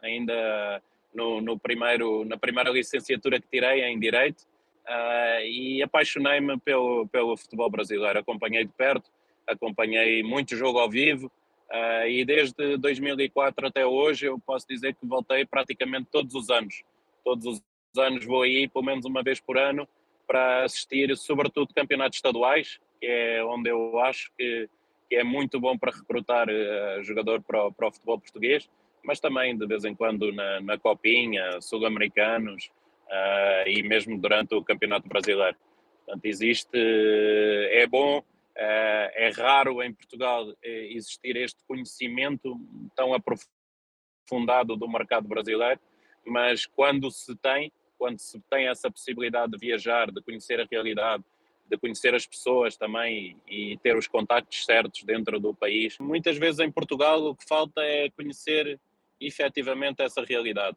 ainda 0.00 0.80
no, 1.12 1.40
no 1.40 1.58
primeiro, 1.58 2.24
na 2.24 2.36
primeira 2.36 2.70
licenciatura 2.70 3.40
que 3.40 3.48
tirei 3.48 3.82
em 3.82 3.98
Direito, 3.98 4.44
uh, 4.90 5.46
e 5.46 5.82
apaixonei-me 5.82 6.58
pelo, 6.58 7.06
pelo 7.08 7.36
futebol 7.36 7.70
brasileiro. 7.70 8.18
Acompanhei 8.18 8.64
de 8.64 8.72
perto, 8.72 9.10
acompanhei 9.46 10.22
muito 10.22 10.56
jogo 10.56 10.78
ao 10.78 10.90
vivo 10.90 11.30
uh, 11.70 12.06
e 12.08 12.24
desde 12.24 12.76
2004 12.76 13.66
até 13.66 13.86
hoje 13.86 14.26
eu 14.26 14.38
posso 14.38 14.66
dizer 14.68 14.94
que 14.94 15.06
voltei 15.06 15.46
praticamente 15.46 16.08
todos 16.10 16.34
os 16.34 16.50
anos. 16.50 16.82
Todos 17.24 17.46
os 17.46 17.62
anos 17.98 18.24
vou 18.24 18.42
aí, 18.42 18.68
pelo 18.68 18.84
menos 18.84 19.04
uma 19.04 19.22
vez 19.22 19.40
por 19.40 19.56
ano, 19.56 19.88
para 20.26 20.64
assistir, 20.64 21.16
sobretudo, 21.16 21.74
campeonatos 21.74 22.18
estaduais, 22.18 22.78
que 23.00 23.06
é 23.06 23.44
onde 23.44 23.70
eu 23.70 23.98
acho 24.00 24.30
que, 24.38 24.68
que 25.08 25.16
é 25.16 25.24
muito 25.24 25.60
bom 25.60 25.76
para 25.78 25.92
recrutar 25.92 26.48
uh, 26.48 27.02
jogador 27.02 27.42
para 27.42 27.66
o, 27.66 27.72
para 27.72 27.88
o 27.88 27.92
futebol 27.92 28.18
português, 28.18 28.68
mas 29.02 29.18
também 29.18 29.56
de 29.56 29.66
vez 29.66 29.84
em 29.84 29.94
quando 29.94 30.30
na, 30.32 30.60
na 30.60 30.78
Copinha, 30.78 31.60
Sul-Americanos, 31.60 32.70
uh, 33.10 33.68
e 33.68 33.82
mesmo 33.82 34.18
durante 34.18 34.54
o 34.54 34.64
Campeonato 34.64 35.08
Brasileiro. 35.08 35.56
Portanto, 36.04 36.24
existe, 36.24 36.78
é 37.72 37.86
bom, 37.86 38.18
uh, 38.18 38.22
é 38.56 39.30
raro 39.36 39.82
em 39.82 39.92
Portugal 39.92 40.52
eh, 40.62 40.88
existir 40.92 41.36
este 41.36 41.62
conhecimento 41.66 42.58
tão 42.94 43.14
aprofundado 43.14 44.76
do 44.76 44.88
mercado 44.88 45.28
brasileiro, 45.28 45.80
mas 46.24 46.66
quando 46.66 47.10
se 47.10 47.36
tem, 47.36 47.72
quando 47.98 48.18
se 48.18 48.40
tem 48.50 48.68
essa 48.68 48.90
possibilidade 48.90 49.52
de 49.52 49.58
viajar, 49.58 50.10
de 50.10 50.22
conhecer 50.22 50.60
a 50.60 50.66
realidade, 50.70 51.24
de 51.68 51.78
conhecer 51.78 52.14
as 52.14 52.26
pessoas 52.26 52.76
também 52.76 53.36
e 53.46 53.78
ter 53.78 53.96
os 53.96 54.08
contactos 54.08 54.64
certos 54.64 55.04
dentro 55.04 55.38
do 55.38 55.54
país. 55.54 55.96
Muitas 55.98 56.36
vezes 56.36 56.58
em 56.58 56.70
Portugal 56.70 57.22
o 57.24 57.36
que 57.36 57.46
falta 57.46 57.80
é 57.82 58.10
conhecer 58.10 58.80
efetivamente 59.20 60.02
essa 60.02 60.24
realidade. 60.24 60.76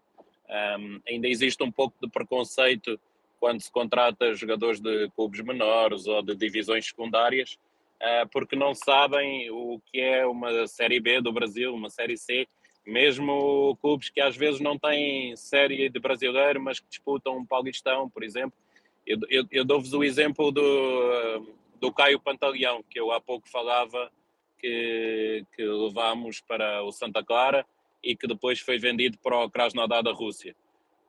Um, 0.50 1.02
ainda 1.08 1.28
existe 1.28 1.64
um 1.64 1.72
pouco 1.72 1.96
de 2.02 2.10
preconceito 2.10 3.00
quando 3.40 3.62
se 3.62 3.72
contrata 3.72 4.34
jogadores 4.34 4.80
de 4.80 5.10
clubes 5.16 5.42
menores 5.42 6.08
ou 6.08 6.22
de 6.22 6.36
divisões 6.36 6.86
secundárias, 6.86 7.58
uh, 8.02 8.28
porque 8.32 8.56
não 8.56 8.74
sabem 8.74 9.50
o 9.52 9.82
que 9.92 10.00
é 10.00 10.26
uma 10.26 10.68
Série 10.68 11.00
B 11.00 11.22
do 11.22 11.32
Brasil, 11.32 11.74
uma 11.74 11.90
Série 11.90 12.18
C, 12.18 12.48
mesmo 12.86 13.78
clubes 13.82 14.10
que 14.10 14.22
às 14.22 14.36
vezes 14.36 14.60
não 14.60 14.78
têm 14.78 15.36
série 15.36 15.90
de 15.90 16.00
brasileiro, 16.00 16.62
mas 16.62 16.80
que 16.80 16.88
disputam 16.88 17.38
um 17.38 17.46
paulistão, 17.46 18.10
por 18.10 18.24
exemplo. 18.24 18.58
Eu, 19.06 19.20
eu, 19.30 19.46
eu 19.52 19.66
dou-vos 19.66 19.94
o 19.94 20.04
exemplo 20.04 20.52
do, 20.52 21.56
do 21.80 21.92
Caio 21.92 22.20
Pantaleão, 22.20 22.84
que 22.90 23.00
eu 23.00 23.12
há 23.12 23.20
pouco 23.20 23.50
falava 23.50 24.12
que, 24.60 25.46
que 25.56 25.64
levámos 25.64 26.40
para 26.42 26.84
o 26.84 26.92
Santa 26.92 27.24
Clara 27.24 27.66
e 28.04 28.16
que 28.16 28.28
depois 28.28 28.60
foi 28.60 28.78
vendido 28.78 29.18
para 29.18 29.44
o 29.44 29.50
Krasnodar 29.50 30.04
da 30.04 30.12
Rússia. 30.12 30.56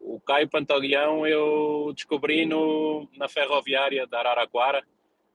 O 0.00 0.20
Caio 0.20 0.48
Pantaleão 0.48 1.26
eu 1.26 1.92
descobri 1.94 2.46
no, 2.46 3.08
na 3.16 3.28
ferroviária 3.28 4.06
da 4.06 4.20
Araraquara, 4.20 4.84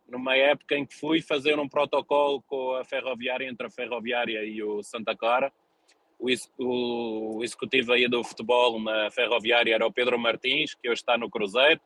numa 0.08 0.36
época 0.36 0.78
em 0.78 0.86
que 0.86 0.95
fui 0.95 1.22
fazer 1.22 1.60
um 1.60 1.67
protocolo 1.67 2.41
com 2.43 2.76
a 2.76 2.86
ferroviária, 2.86 3.48
entre 3.48 3.67
a 3.67 3.69
ferroviária 3.69 4.43
e 4.43 4.63
o 4.63 4.82
Santa 4.82 5.15
Clara. 5.15 5.52
O, 6.19 6.28
o, 6.58 7.38
o 7.38 7.43
executivo 7.43 7.93
aí 7.93 8.08
do 8.08 8.24
futebol 8.24 8.80
na 8.80 9.10
ferroviária 9.12 9.74
era 9.74 9.86
o 9.86 9.91
Pedro 9.91 10.17
Martins, 10.19 10.74
que 10.74 10.89
hoje 10.89 11.02
está 11.02 11.17
no 11.17 11.30
Cruzeiro, 11.30 11.80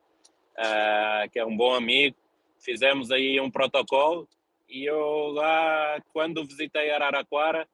uh, 0.58 1.30
que 1.30 1.38
é 1.38 1.44
um 1.44 1.56
bom 1.56 1.74
amigo. 1.74 2.16
Fizemos 2.58 3.10
aí 3.10 3.40
um 3.40 3.50
protocolo 3.50 4.28
e 4.68 4.84
eu 4.84 5.28
lá, 5.28 6.02
quando 6.12 6.44
visitei 6.44 6.90
Araraquara, 6.90 7.68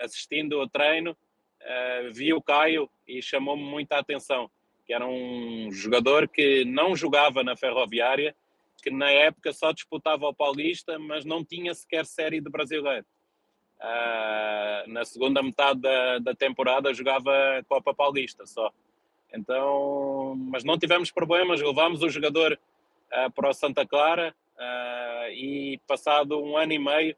assistindo 0.00 0.60
ao 0.60 0.68
treino, 0.68 1.12
uh, 1.12 2.12
vi 2.12 2.32
o 2.32 2.42
Caio 2.42 2.88
e 3.06 3.22
chamou-me 3.22 3.62
muita 3.62 3.98
atenção, 3.98 4.50
que 4.86 4.92
era 4.92 5.06
um 5.06 5.70
jogador 5.70 6.28
que 6.28 6.64
não 6.64 6.96
jogava 6.96 7.42
na 7.42 7.56
Ferroviária, 7.56 8.34
que 8.82 8.90
na 8.90 9.10
época 9.10 9.52
só 9.52 9.72
disputava 9.72 10.26
o 10.26 10.34
Paulista, 10.34 10.98
mas 10.98 11.24
não 11.24 11.44
tinha 11.44 11.74
sequer 11.74 12.06
série 12.06 12.40
de 12.40 12.50
brasileiro. 12.50 13.04
Uh, 13.80 14.90
na 14.90 15.04
segunda 15.04 15.42
metade 15.42 15.80
da, 15.80 16.18
da 16.18 16.34
temporada 16.34 16.92
jogava 16.92 17.32
Copa 17.68 17.94
Paulista 17.94 18.44
só. 18.46 18.72
Então, 19.32 20.34
mas 20.36 20.64
não 20.64 20.78
tivemos 20.78 21.10
problemas, 21.10 21.60
levámos 21.60 22.02
o 22.02 22.08
jogador 22.08 22.58
uh, 23.12 23.30
para 23.32 23.50
o 23.50 23.52
Santa 23.52 23.86
Clara 23.86 24.34
uh, 24.56 25.30
e 25.32 25.80
passado 25.86 26.42
um 26.42 26.56
ano 26.56 26.72
e 26.72 26.78
meio 26.78 27.16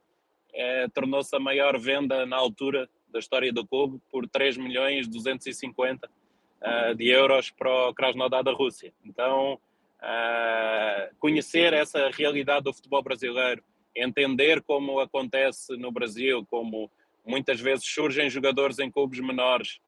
é, 0.54 0.88
tornou-se 0.88 1.34
a 1.34 1.40
maior 1.40 1.78
venda 1.78 2.26
na 2.26 2.36
altura 2.36 2.88
da 3.08 3.18
história 3.18 3.52
do 3.52 3.66
clube 3.66 4.00
por 4.10 4.28
3 4.28 4.56
milhões 4.56 5.08
250 5.08 6.08
uh, 6.08 6.94
de 6.94 7.08
euros 7.08 7.50
para 7.50 7.88
o 7.88 7.94
Krasnodar 7.94 8.42
da 8.42 8.52
Rússia. 8.52 8.92
Então, 9.04 9.54
uh, 9.54 11.16
conhecer 11.18 11.72
essa 11.72 12.10
realidade 12.10 12.64
do 12.64 12.72
futebol 12.72 13.02
brasileiro, 13.02 13.62
entender 13.94 14.62
como 14.62 15.00
acontece 15.00 15.76
no 15.76 15.90
Brasil, 15.90 16.46
como 16.48 16.90
muitas 17.26 17.60
vezes 17.60 17.84
surgem 17.84 18.30
jogadores 18.30 18.78
em 18.78 18.90
clubes 18.90 19.20
menores, 19.20 19.78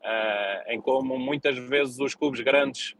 uh, 0.00 0.72
em 0.72 0.80
como 0.80 1.18
muitas 1.18 1.56
vezes 1.56 1.98
os 1.98 2.14
clubes 2.14 2.40
grandes 2.40 2.94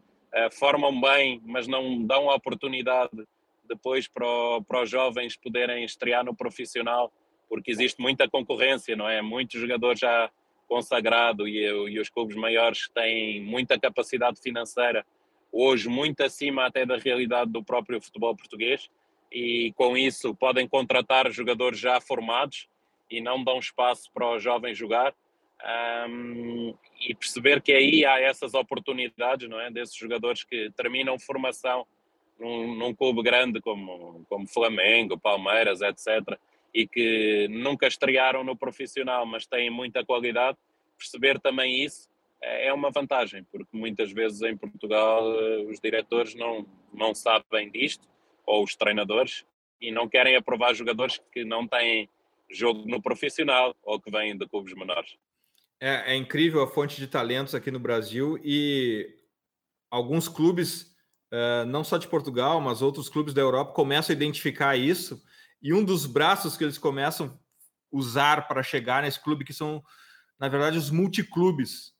formam 0.51 1.01
bem, 1.01 1.41
mas 1.45 1.69
não 1.69 2.05
dão 2.05 2.29
a 2.29 2.35
oportunidade 2.35 3.25
depois 3.69 4.09
para, 4.09 4.27
o, 4.27 4.63
para 4.63 4.83
os 4.83 4.91
jovens 4.91 5.37
poderem 5.37 5.85
estrear 5.85 6.25
no 6.25 6.35
profissional, 6.35 7.13
porque 7.49 7.71
existe 7.71 8.01
muita 8.01 8.29
concorrência, 8.29 8.97
não 8.97 9.09
é? 9.09 9.23
Muitos 9.23 9.61
jogadores 9.61 10.01
já 10.01 10.31
consagrados 10.67 11.47
e, 11.47 11.61
e 11.61 12.01
os 12.01 12.09
clubes 12.09 12.37
maiores 12.37 12.89
têm 12.89 13.43
muita 13.43 13.79
capacidade 13.79 14.41
financeira, 14.41 15.05
hoje 15.53 15.89
muito 15.89 16.23
acima 16.23 16.67
até 16.67 16.85
da 16.85 16.97
realidade 16.97 17.51
do 17.51 17.63
próprio 17.63 18.01
futebol 18.01 18.35
português, 18.37 18.91
e 19.31 19.73
com 19.77 19.97
isso 19.97 20.35
podem 20.35 20.67
contratar 20.67 21.31
jogadores 21.31 21.79
já 21.79 22.01
formados 22.01 22.69
e 23.11 23.21
não 23.21 23.43
dão 23.43 23.59
espaço 23.59 24.11
para 24.13 24.37
os 24.37 24.43
jovens 24.43 24.77
jogar. 24.77 25.15
um, 26.09 26.75
e 27.01 27.15
perceber 27.15 27.63
que 27.63 27.73
aí 27.73 28.05
há 28.05 28.21
essas 28.21 28.55
oportunidades, 28.55 29.49
não 29.49 29.61
é? 29.61 29.71
Desses 29.71 29.97
jogadores 29.97 30.45
que 30.45 30.71
terminam 30.77 31.19
formação 31.19 31.87
num, 32.39 32.75
num 32.75 32.95
clube 32.95 33.23
grande 33.23 33.61
como, 33.61 34.25
como 34.29 34.47
Flamengo, 34.47 35.19
Palmeiras, 35.19 35.81
etc., 35.81 36.39
e 36.73 36.89
que 36.89 37.47
nunca 37.49 37.87
estrearam 37.87 38.43
no 38.43 38.57
profissional, 38.57 39.25
mas 39.25 39.47
têm 39.47 39.71
muita 39.71 40.05
qualidade, 40.05 40.59
perceber 40.99 41.39
também 41.39 41.85
isso 41.85 42.09
é, 42.45 42.67
é 42.69 42.73
uma 42.73 42.91
vantagem, 42.91 43.45
porque 43.45 43.77
muitas 43.77 44.13
vezes 44.13 44.43
em 44.43 44.57
Portugal 44.57 45.23
eh, 45.41 45.65
os 45.69 45.81
diretores 45.81 46.35
não, 46.35 46.67
não 46.93 47.15
sabem 47.15 47.71
disto, 47.71 48.07
ou 48.45 48.63
os 48.63 48.77
treinadores, 48.77 49.47
e 49.81 49.91
não 49.91 50.09
querem 50.09 50.37
aprovar 50.37 50.75
jogadores 50.75 51.21
que 51.33 51.45
não 51.45 51.67
têm 51.67 52.09
jogo 52.51 52.87
no 52.87 53.01
profissional 53.01 53.75
ou 53.83 54.01
que 54.01 54.11
vêm 54.11 54.37
de 54.37 54.47
clubes 54.47 54.75
menores. 54.75 55.17
É, 55.81 56.13
é, 56.13 56.17
incrível 56.17 56.63
a 56.63 56.67
fonte 56.67 56.97
de 56.97 57.07
talentos 57.07 57.55
aqui 57.55 57.71
no 57.71 57.79
Brasil 57.79 58.39
e 58.43 59.15
alguns 59.91 60.29
clubes, 60.29 60.94
uh, 61.35 61.67
não 61.67 61.83
só 61.83 61.99
de 61.99 62.07
Portugal, 62.07 62.61
mas 62.61 62.81
outros 62.81 63.09
clubes 63.09 63.35
da 63.35 63.41
Europa, 63.41 63.73
começam 63.73 64.13
a 64.13 64.17
identificar 64.17 64.77
isso. 64.77 65.21
E 65.61 65.75
um 65.75 65.85
dos 65.85 66.07
braços 66.07 66.57
que 66.57 66.63
eles 66.63 66.79
começam 66.79 67.27
a 67.27 67.33
usar 67.91 68.47
para 68.47 68.63
chegar 68.63 69.03
nesse 69.03 69.21
clube, 69.21 69.45
que 69.45 69.53
são, 69.53 69.83
na 70.39 70.49
verdade, 70.49 70.79
os 70.79 70.91
multiclubes, 70.91 71.93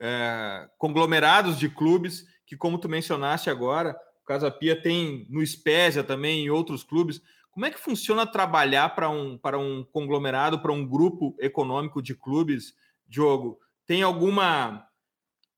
é, 0.00 0.68
conglomerados 0.78 1.58
de 1.58 1.68
clubes, 1.68 2.26
que, 2.46 2.56
como 2.56 2.78
tu 2.78 2.88
mencionaste 2.88 3.48
agora, 3.48 3.96
o 4.22 4.26
Casa 4.26 4.50
Pia 4.50 4.80
tem 4.80 5.26
no 5.30 5.44
Spezia 5.46 6.04
também, 6.04 6.44
em 6.44 6.50
outros 6.50 6.82
clubes. 6.82 7.20
Como 7.50 7.66
é 7.66 7.70
que 7.70 7.78
funciona 7.78 8.26
trabalhar 8.26 8.94
para 8.94 9.08
um, 9.08 9.38
para 9.38 9.58
um 9.58 9.84
conglomerado, 9.84 10.60
para 10.60 10.72
um 10.72 10.86
grupo 10.86 11.36
econômico 11.38 12.02
de 12.02 12.14
clubes, 12.14 12.74
Diogo? 13.06 13.58
Tem 13.86 14.02
alguma 14.02 14.86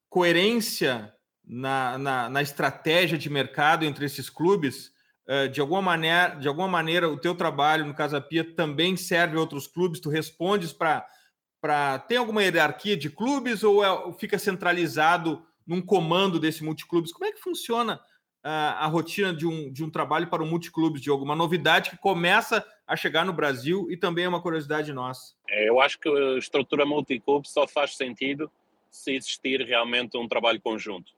coerência 0.08 1.14
na, 1.46 1.98
na, 1.98 2.28
na 2.28 2.42
estratégia 2.42 3.18
de 3.18 3.28
mercado 3.28 3.84
entre 3.84 4.06
esses 4.06 4.30
clubes? 4.30 4.92
Uh, 5.26 5.48
de 5.48 5.60
alguma 5.60 5.80
maneira, 5.80 6.36
de 6.36 6.48
alguma 6.48 6.68
maneira, 6.68 7.08
o 7.08 7.18
teu 7.18 7.34
trabalho 7.34 7.86
no 7.86 7.94
Casa 7.94 8.20
Pia 8.20 8.44
também 8.44 8.96
serve 8.96 9.36
a 9.36 9.40
outros 9.40 9.66
clubes? 9.66 10.00
Tu 10.00 10.10
respondes 10.10 10.72
para 10.72 11.06
para 11.64 11.98
tem 11.98 12.18
alguma 12.18 12.42
hierarquia 12.42 12.94
de 12.94 13.08
clubes 13.08 13.64
ou 13.64 13.82
é, 13.82 14.12
fica 14.18 14.38
centralizado 14.38 15.42
num 15.66 15.80
comando 15.80 16.38
desse 16.38 16.62
multiclubes? 16.62 17.10
Como 17.10 17.24
é 17.24 17.32
que 17.32 17.40
funciona 17.40 17.98
a, 18.42 18.84
a 18.84 18.86
rotina 18.86 19.32
de 19.32 19.46
um, 19.46 19.72
de 19.72 19.82
um 19.82 19.88
trabalho 19.88 20.26
para 20.26 20.42
o 20.42 20.46
multiclubes, 20.46 21.00
Diogo? 21.00 21.24
Uma 21.24 21.34
novidade 21.34 21.88
que 21.88 21.96
começa 21.96 22.62
a 22.86 22.94
chegar 22.96 23.24
no 23.24 23.32
Brasil 23.32 23.90
e 23.90 23.96
também 23.96 24.26
é 24.26 24.28
uma 24.28 24.42
curiosidade 24.42 24.92
nossa. 24.92 25.32
É, 25.48 25.66
eu 25.70 25.80
acho 25.80 25.98
que 25.98 26.06
a 26.06 26.36
estrutura 26.36 26.84
multiclube 26.84 27.48
só 27.48 27.66
faz 27.66 27.96
sentido 27.96 28.50
se 28.90 29.12
existir 29.12 29.62
realmente 29.62 30.18
um 30.18 30.28
trabalho 30.28 30.60
conjunto. 30.60 31.12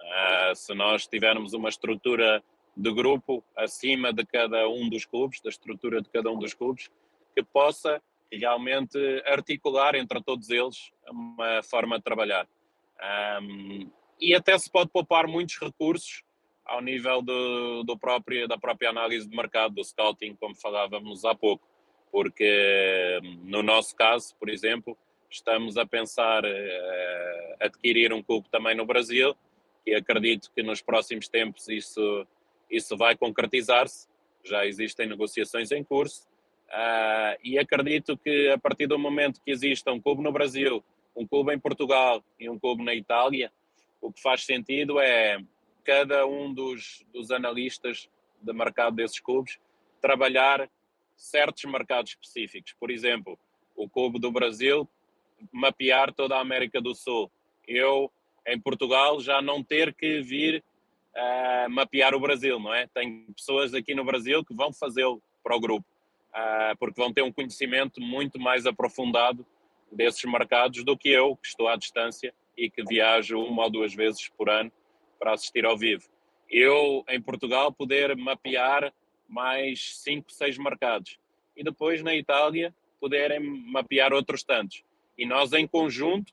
Uh, 0.00 0.54
se 0.54 0.74
nós 0.74 1.06
tivermos 1.06 1.52
uma 1.52 1.68
estrutura 1.68 2.42
de 2.76 2.92
grupo 2.92 3.44
acima 3.56 4.12
de 4.12 4.24
cada 4.24 4.68
um 4.68 4.88
dos 4.88 5.04
clubes, 5.04 5.40
da 5.40 5.50
estrutura 5.50 6.00
de 6.00 6.08
cada 6.08 6.30
um 6.30 6.38
dos 6.38 6.54
clubes, 6.54 6.90
que 7.34 7.42
possa 7.42 8.02
realmente 8.32 8.98
articular 9.26 9.94
entre 9.94 10.22
todos 10.22 10.50
eles 10.50 10.92
uma 11.08 11.62
forma 11.62 11.98
de 11.98 12.04
trabalhar. 12.04 12.46
Um, 13.42 13.90
e 14.20 14.34
até 14.34 14.56
se 14.58 14.70
pode 14.70 14.90
poupar 14.90 15.26
muitos 15.26 15.58
recursos 15.58 16.22
ao 16.64 16.80
nível 16.80 17.20
do, 17.22 17.82
do 17.82 17.98
próprio, 17.98 18.46
da 18.46 18.56
própria 18.56 18.90
análise 18.90 19.28
de 19.28 19.36
mercado, 19.36 19.74
do 19.74 19.84
scouting, 19.84 20.36
como 20.36 20.54
falávamos 20.54 21.24
há 21.24 21.34
pouco. 21.34 21.66
Porque 22.12 23.18
no 23.42 23.62
nosso 23.62 23.96
caso, 23.96 24.34
por 24.36 24.48
exemplo, 24.48 24.96
estamos 25.28 25.76
a 25.76 25.86
pensar 25.86 26.44
uh, 26.44 27.56
adquirir 27.60 28.12
um 28.12 28.22
clube 28.22 28.48
também 28.50 28.76
no 28.76 28.84
Brasil, 28.84 29.34
e 29.86 29.94
acredito 29.94 30.50
que 30.54 30.62
nos 30.62 30.80
próximos 30.80 31.28
tempos 31.28 31.68
isso, 31.68 32.26
isso 32.70 32.96
vai 32.96 33.16
concretizar-se. 33.16 34.08
Já 34.44 34.66
existem 34.66 35.06
negociações 35.06 35.70
em 35.70 35.84
curso, 35.84 36.26
uh, 36.68 37.36
e 37.44 37.58
acredito 37.58 38.16
que 38.16 38.48
a 38.48 38.58
partir 38.58 38.86
do 38.86 38.98
momento 38.98 39.40
que 39.44 39.50
exista 39.50 39.92
um 39.92 40.00
clube 40.00 40.22
no 40.22 40.32
Brasil, 40.32 40.82
um 41.14 41.26
clube 41.26 41.52
em 41.54 41.58
Portugal 41.58 42.24
e 42.38 42.48
um 42.48 42.58
clube 42.58 42.82
na 42.82 42.94
Itália, 42.94 43.52
o 44.00 44.10
que 44.12 44.22
faz 44.22 44.44
sentido 44.44 44.98
é 44.98 45.38
cada 45.84 46.26
um 46.26 46.52
dos, 46.52 47.04
dos 47.12 47.30
analistas 47.30 48.08
de 48.40 48.52
mercado 48.52 48.96
desses 48.96 49.20
clubes 49.20 49.58
trabalhar 50.00 50.70
certos 51.16 51.64
mercados 51.64 52.12
específicos. 52.12 52.74
Por 52.78 52.90
exemplo, 52.90 53.38
o 53.76 53.88
clube 53.88 54.18
do 54.18 54.32
Brasil 54.32 54.88
mapear 55.52 56.12
toda 56.12 56.36
a 56.36 56.40
América 56.40 56.80
do 56.80 56.94
Sul. 56.94 57.30
Eu, 57.66 58.10
em 58.50 58.60
Portugal, 58.60 59.20
já 59.20 59.40
não 59.40 59.62
ter 59.62 59.94
que 59.94 60.20
vir 60.20 60.62
uh, 61.14 61.70
mapear 61.70 62.14
o 62.14 62.20
Brasil, 62.20 62.58
não 62.58 62.74
é? 62.74 62.86
Tem 62.86 63.26
pessoas 63.34 63.74
aqui 63.74 63.94
no 63.94 64.04
Brasil 64.04 64.44
que 64.44 64.54
vão 64.54 64.72
fazê-lo 64.72 65.22
para 65.42 65.56
o 65.56 65.60
grupo, 65.60 65.86
uh, 66.30 66.76
porque 66.78 67.00
vão 67.00 67.12
ter 67.12 67.22
um 67.22 67.32
conhecimento 67.32 68.00
muito 68.00 68.38
mais 68.38 68.66
aprofundado 68.66 69.46
desses 69.90 70.24
mercados 70.24 70.84
do 70.84 70.96
que 70.96 71.08
eu, 71.08 71.36
que 71.36 71.48
estou 71.48 71.68
à 71.68 71.76
distância 71.76 72.34
e 72.56 72.68
que 72.68 72.84
viajo 72.84 73.38
uma 73.40 73.64
ou 73.64 73.70
duas 73.70 73.94
vezes 73.94 74.28
por 74.28 74.50
ano 74.50 74.70
para 75.18 75.32
assistir 75.32 75.64
ao 75.64 75.76
vivo. 75.76 76.08
Eu, 76.48 77.04
em 77.08 77.20
Portugal, 77.20 77.72
poder 77.72 78.16
mapear 78.16 78.92
mais 79.28 79.96
cinco, 79.98 80.32
seis 80.32 80.58
mercados. 80.58 81.18
E 81.56 81.62
depois, 81.62 82.02
na 82.02 82.14
Itália, 82.14 82.74
poderem 83.00 83.40
mapear 83.40 84.12
outros 84.12 84.42
tantos. 84.42 84.82
E 85.16 85.24
nós, 85.24 85.52
em 85.52 85.66
conjunto, 85.66 86.32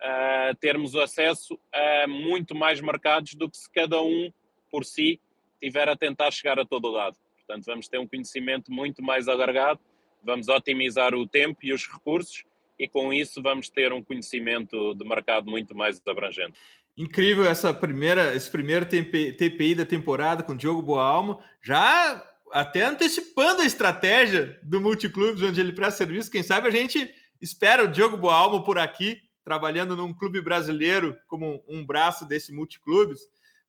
uh, 0.00 0.54
termos 0.56 0.94
acesso 0.96 1.58
a 1.72 2.06
muito 2.06 2.54
mais 2.54 2.80
mercados 2.80 3.34
do 3.34 3.48
que 3.48 3.56
se 3.56 3.70
cada 3.70 4.00
um, 4.02 4.32
por 4.70 4.84
si, 4.84 5.20
tiver 5.60 5.88
a 5.88 5.96
tentar 5.96 6.30
chegar 6.30 6.58
a 6.58 6.64
todo 6.64 6.88
lado. 6.88 7.16
Portanto, 7.36 7.64
vamos 7.66 7.88
ter 7.88 7.98
um 7.98 8.06
conhecimento 8.06 8.72
muito 8.72 9.02
mais 9.02 9.28
alargado, 9.28 9.80
vamos 10.22 10.48
otimizar 10.48 11.14
o 11.14 11.26
tempo 11.26 11.58
e 11.62 11.72
os 11.72 11.86
recursos 11.86 12.44
e 12.78 12.88
com 12.88 13.12
isso 13.12 13.42
vamos 13.42 13.68
ter 13.68 13.92
um 13.92 14.02
conhecimento 14.02 14.94
de 14.94 15.04
mercado 15.04 15.50
muito 15.50 15.76
mais 15.76 16.00
abrangente. 16.06 16.58
Incrível 16.96 17.44
essa 17.44 17.72
primeira, 17.74 18.34
esse 18.34 18.50
primeiro 18.50 18.86
TPI 18.86 19.74
da 19.74 19.84
temporada 19.84 20.42
com 20.42 20.56
Diogo 20.56 20.82
Boalmo, 20.82 21.40
já 21.62 22.26
até 22.52 22.82
antecipando 22.82 23.62
a 23.62 23.66
estratégia 23.66 24.58
do 24.62 24.80
Multiclubes, 24.80 25.42
onde 25.42 25.60
ele 25.60 25.72
presta 25.72 25.98
serviço. 25.98 26.30
Quem 26.30 26.42
sabe 26.42 26.68
a 26.68 26.70
gente 26.70 27.12
espera 27.40 27.84
o 27.84 27.88
Diogo 27.88 28.16
Boalmo 28.16 28.64
por 28.64 28.78
aqui, 28.78 29.20
trabalhando 29.44 29.96
num 29.96 30.12
clube 30.12 30.40
brasileiro 30.40 31.16
como 31.26 31.62
um 31.68 31.84
braço 31.84 32.26
desse 32.26 32.52
Multiclubes. 32.52 33.20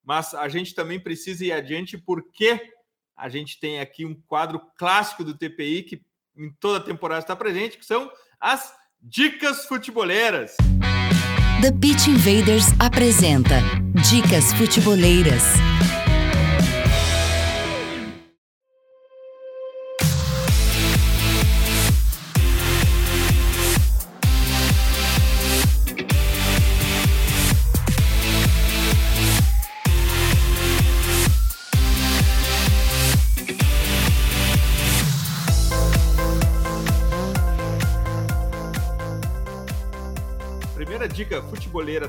Mas 0.04 0.34
a 0.34 0.48
gente 0.50 0.74
também 0.74 1.00
precisa 1.00 1.46
ir 1.46 1.52
adiante 1.52 1.98
porque 1.98 2.60
a 3.16 3.30
gente 3.30 3.60
tem 3.60 3.80
aqui 3.80 4.06
um 4.06 4.16
quadro 4.16 4.62
clássico 4.78 5.24
do 5.24 5.38
TPI 5.38 5.84
que 5.84 6.02
em 6.36 6.52
toda 6.60 6.80
a 6.80 6.84
temporada 6.84 7.22
está 7.22 7.36
presente, 7.36 7.78
que 7.78 7.86
são 7.86 8.12
as 8.40 8.74
dicas 9.00 9.66
futeboleiras. 9.66 10.56
The 11.62 11.72
Pitch 11.80 12.08
Invaders 12.08 12.66
apresenta 12.80 13.62
Dicas 14.10 14.52
Futeboleiras. 14.54 15.44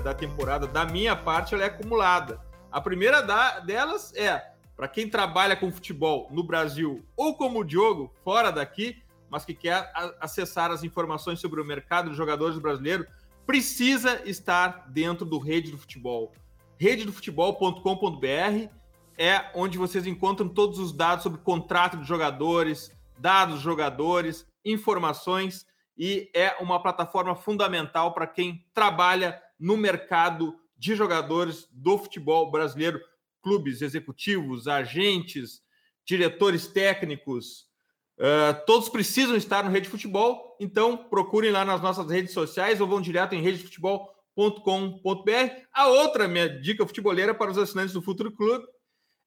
Da 0.02 0.12
temporada, 0.12 0.66
da 0.66 0.84
minha 0.84 1.14
parte, 1.14 1.54
ela 1.54 1.64
é 1.64 1.66
acumulada. 1.66 2.40
A 2.70 2.80
primeira 2.80 3.22
da, 3.22 3.60
delas 3.60 4.12
é 4.14 4.52
para 4.76 4.88
quem 4.88 5.08
trabalha 5.08 5.54
com 5.54 5.70
futebol 5.70 6.28
no 6.30 6.42
Brasil 6.42 7.04
ou 7.16 7.36
como 7.36 7.60
o 7.60 7.64
Diogo, 7.64 8.12
fora 8.24 8.50
daqui, 8.50 9.02
mas 9.30 9.44
que 9.44 9.54
quer 9.54 9.92
acessar 10.20 10.70
as 10.70 10.82
informações 10.82 11.40
sobre 11.40 11.60
o 11.60 11.64
mercado 11.64 12.10
de 12.10 12.16
jogadores 12.16 12.58
brasileiros, 12.58 13.06
precisa 13.46 14.20
estar 14.28 14.88
dentro 14.88 15.24
do 15.24 15.38
Rede 15.38 15.70
do 15.70 15.78
Futebol. 15.78 16.32
rededofutebol.com.br 16.78 18.68
é 19.16 19.50
onde 19.54 19.78
vocês 19.78 20.06
encontram 20.06 20.48
todos 20.48 20.78
os 20.78 20.92
dados 20.92 21.22
sobre 21.22 21.40
contrato 21.40 21.96
de 21.98 22.04
jogadores, 22.04 22.90
dados 23.18 23.58
de 23.58 23.62
jogadores, 23.62 24.46
informações 24.64 25.66
e 25.96 26.30
é 26.34 26.56
uma 26.60 26.82
plataforma 26.82 27.34
fundamental 27.34 28.14
para 28.14 28.26
quem 28.26 28.64
trabalha 28.72 29.41
no 29.62 29.76
mercado 29.76 30.58
de 30.76 30.94
jogadores 30.96 31.68
do 31.70 31.96
futebol 31.96 32.50
brasileiro, 32.50 33.00
clubes 33.40 33.80
executivos, 33.82 34.66
agentes, 34.66 35.62
diretores 36.04 36.66
técnicos, 36.66 37.70
Uh, 38.18 38.54
todos 38.66 38.88
precisam 38.88 39.34
estar 39.34 39.64
no 39.64 39.70
Rede 39.70 39.88
Futebol, 39.88 40.56
então 40.60 40.96
procurem 40.96 41.50
lá 41.50 41.64
nas 41.64 41.80
nossas 41.80 42.08
redes 42.08 42.32
sociais 42.32 42.80
ou 42.80 42.86
vão 42.86 43.00
direto 43.00 43.34
em 43.34 43.42
redefutebol.com.br. 43.42 45.30
A 45.72 45.88
outra 45.88 46.28
minha 46.28 46.48
dica 46.48 46.86
futeboleira 46.86 47.34
para 47.34 47.50
os 47.50 47.58
assinantes 47.58 47.92
do 47.92 48.02
Futuro 48.02 48.30
Clube, 48.30 48.64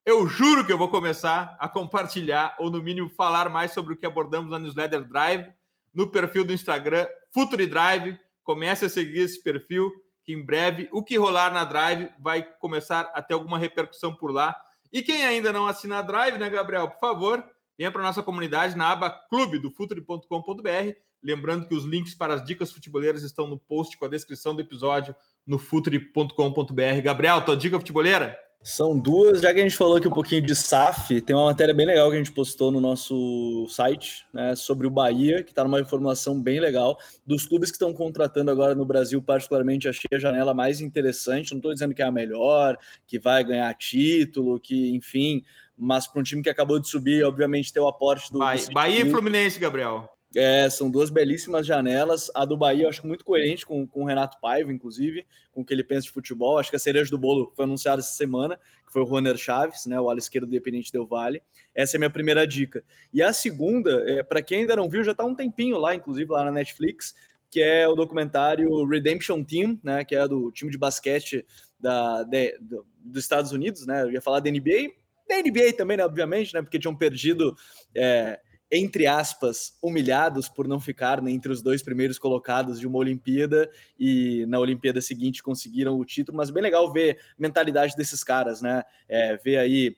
eu 0.06 0.28
juro 0.28 0.66
que 0.66 0.72
eu 0.72 0.78
vou 0.78 0.88
começar 0.88 1.58
a 1.60 1.68
compartilhar 1.68 2.56
ou 2.60 2.70
no 2.70 2.82
mínimo 2.82 3.10
falar 3.10 3.50
mais 3.50 3.74
sobre 3.74 3.94
o 3.94 3.98
que 3.98 4.06
abordamos 4.06 4.52
na 4.52 4.60
newsletter 4.60 5.04
Drive 5.04 5.52
no 5.94 6.08
perfil 6.08 6.46
do 6.46 6.54
Instagram 6.54 7.08
Futuri 7.34 7.66
Drive. 7.66 8.18
Comece 8.44 8.86
a 8.86 8.90
seguir 8.90 9.22
esse 9.22 9.44
perfil 9.44 9.92
que 10.26 10.34
em 10.34 10.44
breve 10.44 10.90
o 10.92 11.04
que 11.04 11.18
rolar 11.18 11.54
na 11.54 11.64
Drive 11.64 12.10
vai 12.20 12.44
começar 12.60 13.12
a 13.14 13.22
ter 13.22 13.36
alguma 13.36 13.60
repercussão 13.60 14.14
por 14.14 14.32
lá. 14.32 14.56
E 14.92 15.02
quem 15.02 15.26
ainda 15.26 15.54
não 15.54 15.68
assina 15.68 16.00
a 16.00 16.02
Drive, 16.02 16.38
né, 16.38 16.50
Gabriel, 16.50 16.90
por 16.90 17.00
favor, 17.00 17.44
venha 17.78 17.92
para 17.92 18.02
a 18.02 18.06
nossa 18.06 18.24
comunidade 18.24 18.76
na 18.76 18.92
aba 18.92 19.10
clube 19.10 19.60
do 19.60 19.70
futuri.com.br. 19.70 20.96
Lembrando 21.24 21.68
que 21.68 21.76
os 21.76 21.86
links 21.86 22.14
para 22.14 22.34
as 22.34 22.44
dicas 22.44 22.72
futeboleiras 22.72 23.24
estão 23.24 23.48
no 23.48 23.58
post 23.58 23.98
com 23.98 24.06
a 24.06 24.10
descrição 24.10 24.56
do 24.56 24.62
episódio 24.62 25.16
no 25.46 25.60
futuri.com.br. 25.60 27.02
Gabriel, 27.04 27.44
tua 27.44 27.58
dica 27.58 27.78
futeboleira? 27.78 28.38
São 28.66 28.98
duas, 28.98 29.42
já 29.42 29.54
que 29.54 29.60
a 29.60 29.64
gente 29.64 29.78
falou 29.78 29.98
aqui 29.98 30.08
um 30.08 30.12
pouquinho 30.12 30.42
de 30.42 30.56
SAF, 30.56 31.22
tem 31.22 31.36
uma 31.36 31.46
matéria 31.46 31.72
bem 31.72 31.86
legal 31.86 32.10
que 32.10 32.16
a 32.16 32.18
gente 32.18 32.32
postou 32.32 32.72
no 32.72 32.82
nosso 32.82 33.68
site, 33.70 34.26
né, 34.34 34.56
sobre 34.56 34.88
o 34.88 34.90
Bahia, 34.90 35.44
que 35.44 35.52
está 35.52 35.64
numa 35.64 35.80
informação 35.80 36.42
bem 36.42 36.60
legal. 36.60 36.98
Dos 37.24 37.46
clubes 37.46 37.70
que 37.70 37.76
estão 37.76 37.94
contratando 37.94 38.50
agora 38.50 38.74
no 38.74 38.84
Brasil, 38.84 39.22
particularmente, 39.22 39.88
achei 39.88 40.10
a 40.12 40.18
janela 40.18 40.52
mais 40.52 40.82
interessante. 40.82 41.52
Não 41.52 41.60
estou 41.60 41.74
dizendo 41.74 41.94
que 41.94 42.02
é 42.02 42.06
a 42.06 42.12
melhor, 42.12 42.76
que 43.06 43.20
vai 43.20 43.44
ganhar 43.44 43.72
título, 43.76 44.60
que, 44.60 44.96
enfim, 44.96 45.44
mas 45.78 46.08
para 46.08 46.22
um 46.22 46.24
time 46.24 46.42
que 46.42 46.50
acabou 46.50 46.80
de 46.80 46.88
subir, 46.88 47.24
obviamente, 47.24 47.72
ter 47.72 47.80
o 47.80 47.88
aporte 47.88 48.34
do. 48.34 48.40
Bahia, 48.40 48.68
Bahia 48.74 49.02
e 49.06 49.12
Fluminense, 49.12 49.60
Gabriel. 49.60 50.10
É, 50.36 50.70
são 50.70 50.92
duas 50.92 51.10
belíssimas 51.10 51.66
janelas. 51.66 52.30
A 52.36 52.44
do 52.44 52.58
Bahia 52.58 52.84
eu 52.84 52.90
acho 52.90 53.08
muito 53.08 53.24
coerente 53.24 53.66
com, 53.66 53.88
com 53.88 54.04
o 54.04 54.06
Renato 54.06 54.38
Paiva, 54.42 54.72
inclusive, 54.72 55.26
com 55.54 55.62
o 55.62 55.66
que 55.66 55.74
ele 55.74 55.84
pensa 55.84 56.02
de 56.02 56.12
futebol. 56.12 56.58
Acho 56.58 56.70
que 56.70 56.76
a 56.76 56.80
cereja 56.80 57.10
do 57.10 57.18
bolo 57.18 57.54
foi 57.56 57.64
anunciada 57.64 58.02
essa 58.02 58.14
semana, 58.14 58.60
que 58.86 58.92
foi 58.92 59.02
o 59.02 59.06
Roner 59.06 59.38
Chaves, 59.38 59.86
né, 59.86 60.00
o 60.00 60.10
ala 60.10 60.20
esquerdo 60.20 60.46
do 60.46 60.50
Independente 60.50 60.92
Del 60.92 61.08
Vale. 61.08 61.42
Essa 61.74 61.96
é 61.96 61.98
a 61.98 62.00
minha 62.00 62.10
primeira 62.10 62.46
dica. 62.46 62.84
E 63.14 63.24
a 63.24 63.32
segunda, 63.32 64.04
é, 64.10 64.24
para 64.24 64.42
quem 64.42 64.60
ainda 64.60 64.76
não 64.76 64.90
viu, 64.90 65.06
já 65.06 65.14
está 65.14 65.24
um 65.24 65.34
tempinho 65.34 65.78
lá, 65.78 65.96
inclusive 65.96 66.30
lá 66.30 66.44
na 66.44 66.52
Netflix, 66.52 67.16
que 67.50 67.62
é 67.62 67.88
o 67.88 67.96
documentário 67.96 68.86
Redemption 68.86 69.42
Team, 69.42 69.80
né, 69.82 70.04
que 70.04 70.16
é 70.16 70.28
do 70.28 70.52
time 70.52 70.70
de 70.70 70.78
basquete 70.78 71.46
da, 71.80 72.24
de, 72.24 72.58
do, 72.60 72.86
dos 73.00 73.24
Estados 73.24 73.54
Unidos, 73.54 73.86
né? 73.86 74.04
Eu 74.04 74.12
ia 74.12 74.20
falar 74.20 74.42
da 74.42 74.52
NBA, 74.52 74.92
da 75.30 75.38
NBA 75.38 75.74
também, 75.78 75.96
né, 75.96 76.04
obviamente, 76.06 76.54
né, 76.54 76.62
porque 76.62 76.78
tinham 76.78 76.96
perdido 76.96 77.56
é, 77.96 78.40
entre 78.72 79.06
aspas, 79.06 79.78
humilhados 79.82 80.50
por 80.50 80.68
não 80.68 80.80
ficar 80.80 81.22
né, 81.22 81.32
entre 81.32 81.52
os 81.52 81.62
dois 81.62 81.84
primeiros 81.84 82.18
colocados 82.18 82.80
de 82.80 82.88
uma 82.88 82.98
Olimpíada 82.98 83.70
e 84.00 84.46
na 84.48 84.60
Olimpíada 84.60 85.02
seguinte 85.02 85.44
conseguiram 85.44 85.98
o 86.00 86.06
título, 86.06 86.38
mas 86.38 86.50
bem 86.50 86.64
legal 86.64 86.92
ver 86.92 87.18
a 87.18 87.42
mentalidade 87.42 87.96
desses 87.96 88.24
caras, 88.24 88.62
né? 88.62 88.84
É, 89.08 89.38
ver 89.38 89.58
aí 89.58 89.96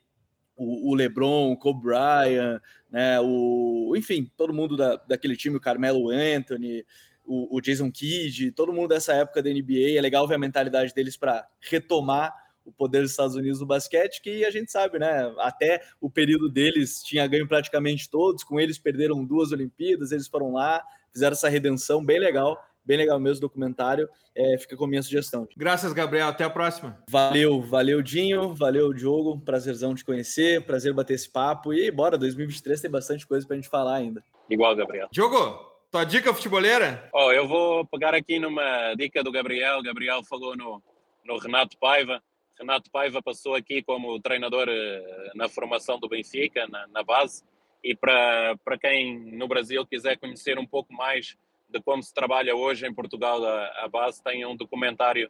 o, 0.55 0.91
o, 0.91 0.95
LeBron, 0.95 1.51
o 1.51 1.57
Kobe 1.57 1.83
Bryant, 1.83 2.61
né? 2.91 3.19
O, 3.21 3.93
enfim, 3.95 4.29
todo 4.35 4.53
mundo 4.53 4.75
da, 4.75 4.97
daquele 4.97 5.37
time, 5.37 5.55
o 5.55 5.61
Carmelo 5.61 6.09
Anthony, 6.09 6.85
o, 7.23 7.57
o 7.57 7.61
Jason 7.61 7.91
Kidd, 7.91 8.51
todo 8.51 8.73
mundo 8.73 8.89
dessa 8.89 9.13
época 9.13 9.41
da 9.41 9.49
NBA. 9.49 9.97
É 9.97 10.01
legal 10.01 10.27
ver 10.27 10.35
a 10.35 10.39
mentalidade 10.39 10.93
deles 10.93 11.15
para 11.15 11.47
retomar 11.61 12.33
o 12.67 12.71
poder 12.71 13.01
dos 13.01 13.11
Estados 13.11 13.35
Unidos 13.35 13.59
no 13.61 13.65
basquete, 13.65 14.21
que 14.21 14.45
a 14.45 14.51
gente 14.51 14.71
sabe, 14.71 14.99
né? 14.99 15.33
Até 15.39 15.81
o 16.01 16.09
período 16.09 16.49
deles 16.49 17.01
tinha 17.01 17.25
ganho 17.25 17.47
praticamente 17.47 18.09
todos, 18.09 18.43
com 18.43 18.59
eles 18.59 18.77
perderam 18.77 19.23
duas 19.23 19.51
Olimpíadas, 19.51 20.11
eles 20.11 20.27
foram 20.27 20.53
lá, 20.53 20.83
fizeram 21.11 21.33
essa 21.33 21.47
redenção 21.47 22.03
bem 22.03 22.19
legal, 22.19 22.61
bem 22.85 22.97
legal 22.97 23.19
mesmo 23.19 23.37
o 23.37 23.41
documentário. 23.41 24.09
É, 24.35 24.57
fica 24.57 24.77
com 24.77 24.85
a 24.85 24.87
minha 24.87 25.01
sugestão. 25.01 25.47
Graças, 25.57 25.93
Gabriel. 25.93 26.27
Até 26.27 26.43
a 26.43 26.49
próxima. 26.49 27.03
Valeu, 27.09 27.61
valeu, 27.61 28.01
Dinho. 28.01 28.53
Valeu, 28.53 28.93
Diogo. 28.93 29.39
Prazerzão 29.39 29.95
te 29.95 30.05
conhecer, 30.05 30.63
prazer 30.63 30.93
bater 30.93 31.15
esse 31.15 31.29
papo. 31.29 31.73
E 31.73 31.89
bora, 31.89 32.17
2023 32.17 32.79
tem 32.79 32.91
bastante 32.91 33.25
coisa 33.25 33.47
pra 33.47 33.55
gente 33.55 33.67
falar 33.67 33.95
ainda. 33.95 34.23
Igual, 34.49 34.75
Gabriel. 34.75 35.07
Diogo, 35.11 35.59
tua 35.91 36.03
dica 36.03 36.33
futeboleira? 36.33 37.09
Oh, 37.13 37.31
eu 37.31 37.47
vou 37.47 37.85
pegar 37.87 38.13
aqui 38.13 38.39
numa 38.39 38.93
dica 38.95 39.23
do 39.23 39.31
Gabriel. 39.31 39.81
Gabriel 39.81 40.23
falou 40.23 40.55
no, 40.55 40.81
no 41.25 41.37
Renato 41.37 41.77
Paiva. 41.77 42.21
Renato 42.59 42.89
Paiva 42.89 43.21
passou 43.21 43.55
aqui 43.55 43.83
como 43.83 44.19
treinador 44.19 44.67
eh, 44.67 45.31
na 45.35 45.47
formação 45.47 45.99
do 45.99 46.09
Benfica, 46.09 46.65
na, 46.67 46.87
na 46.87 47.03
base, 47.03 47.43
e 47.83 47.95
para, 47.95 48.57
para 48.65 48.77
quem 48.77 49.17
no 49.33 49.47
Brasil 49.47 49.85
quiser 49.85 50.17
conhecer 50.17 50.57
um 50.57 50.65
pouco 50.65 50.91
mais 50.93 51.37
de 51.69 51.81
como 51.81 52.01
se 52.01 52.13
trabalha 52.13 52.55
hoje 52.55 52.87
em 52.87 52.93
Portugal 52.93 53.45
a, 53.45 53.83
a 53.83 53.87
base, 53.87 54.23
tem 54.23 54.45
um 54.45 54.55
documentário 54.55 55.29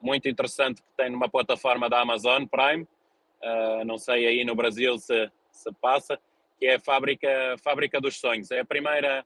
muito 0.00 0.28
interessante 0.28 0.82
que 0.82 0.88
tem 0.96 1.10
numa 1.10 1.28
plataforma 1.28 1.88
da 1.88 2.00
Amazon 2.00 2.44
Prime, 2.46 2.82
uh, 2.82 3.84
não 3.84 3.96
sei 3.96 4.26
aí 4.26 4.44
no 4.44 4.54
Brasil 4.54 4.98
se, 4.98 5.30
se 5.50 5.72
passa, 5.80 6.18
que 6.58 6.66
é 6.66 6.74
a 6.74 6.80
Fábrica, 6.80 7.28
Fábrica 7.62 8.00
dos 8.00 8.18
Sonhos. 8.18 8.50
É 8.50 8.60
a 8.60 8.64
primeira 8.64 9.24